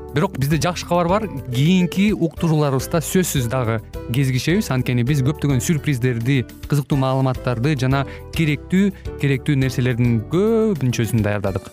бирок 0.15 0.37
бизде 0.37 0.57
жакшы 0.61 0.87
кабар 0.87 1.07
бар. 1.07 1.27
Кийинки 1.53 2.11
уктурууларыбызда 2.11 3.01
сөзсүз 3.01 3.47
дагы 3.51 3.79
кезигишебиз. 4.13 4.71
Анткени 4.71 5.03
биз 5.07 5.23
көптөгөн 5.25 5.61
сюрприздерди 5.63 6.41
кызыктуу 6.67 6.99
маалыматтарды 7.01 7.75
жана 7.79 8.05
керектүү 8.35 8.91
керектүү 9.21 9.55
нерселердин 9.61 10.19
көбүнчөсүн 10.31 11.23
даярдадык. 11.23 11.71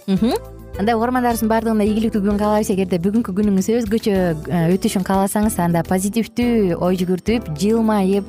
Анда 0.78 0.94
угармандарыбыздын 0.94 1.50
баардыгына 1.50 1.84
ийгиликтүү 1.88 2.20
күн 2.22 2.36
каалайбыз 2.38 2.68
эгерде 2.70 3.00
бүгүнкү 3.02 3.32
күнүңүз 3.34 3.68
өзгөчө 3.80 4.12
э, 4.14 4.60
өтүшүн 4.76 5.02
кааласаңыз 5.08 5.56
анда 5.64 5.82
позитивдүү 5.88 6.76
ой 6.78 7.00
жүгүртүп 7.00 7.48
жылмайып 7.58 8.28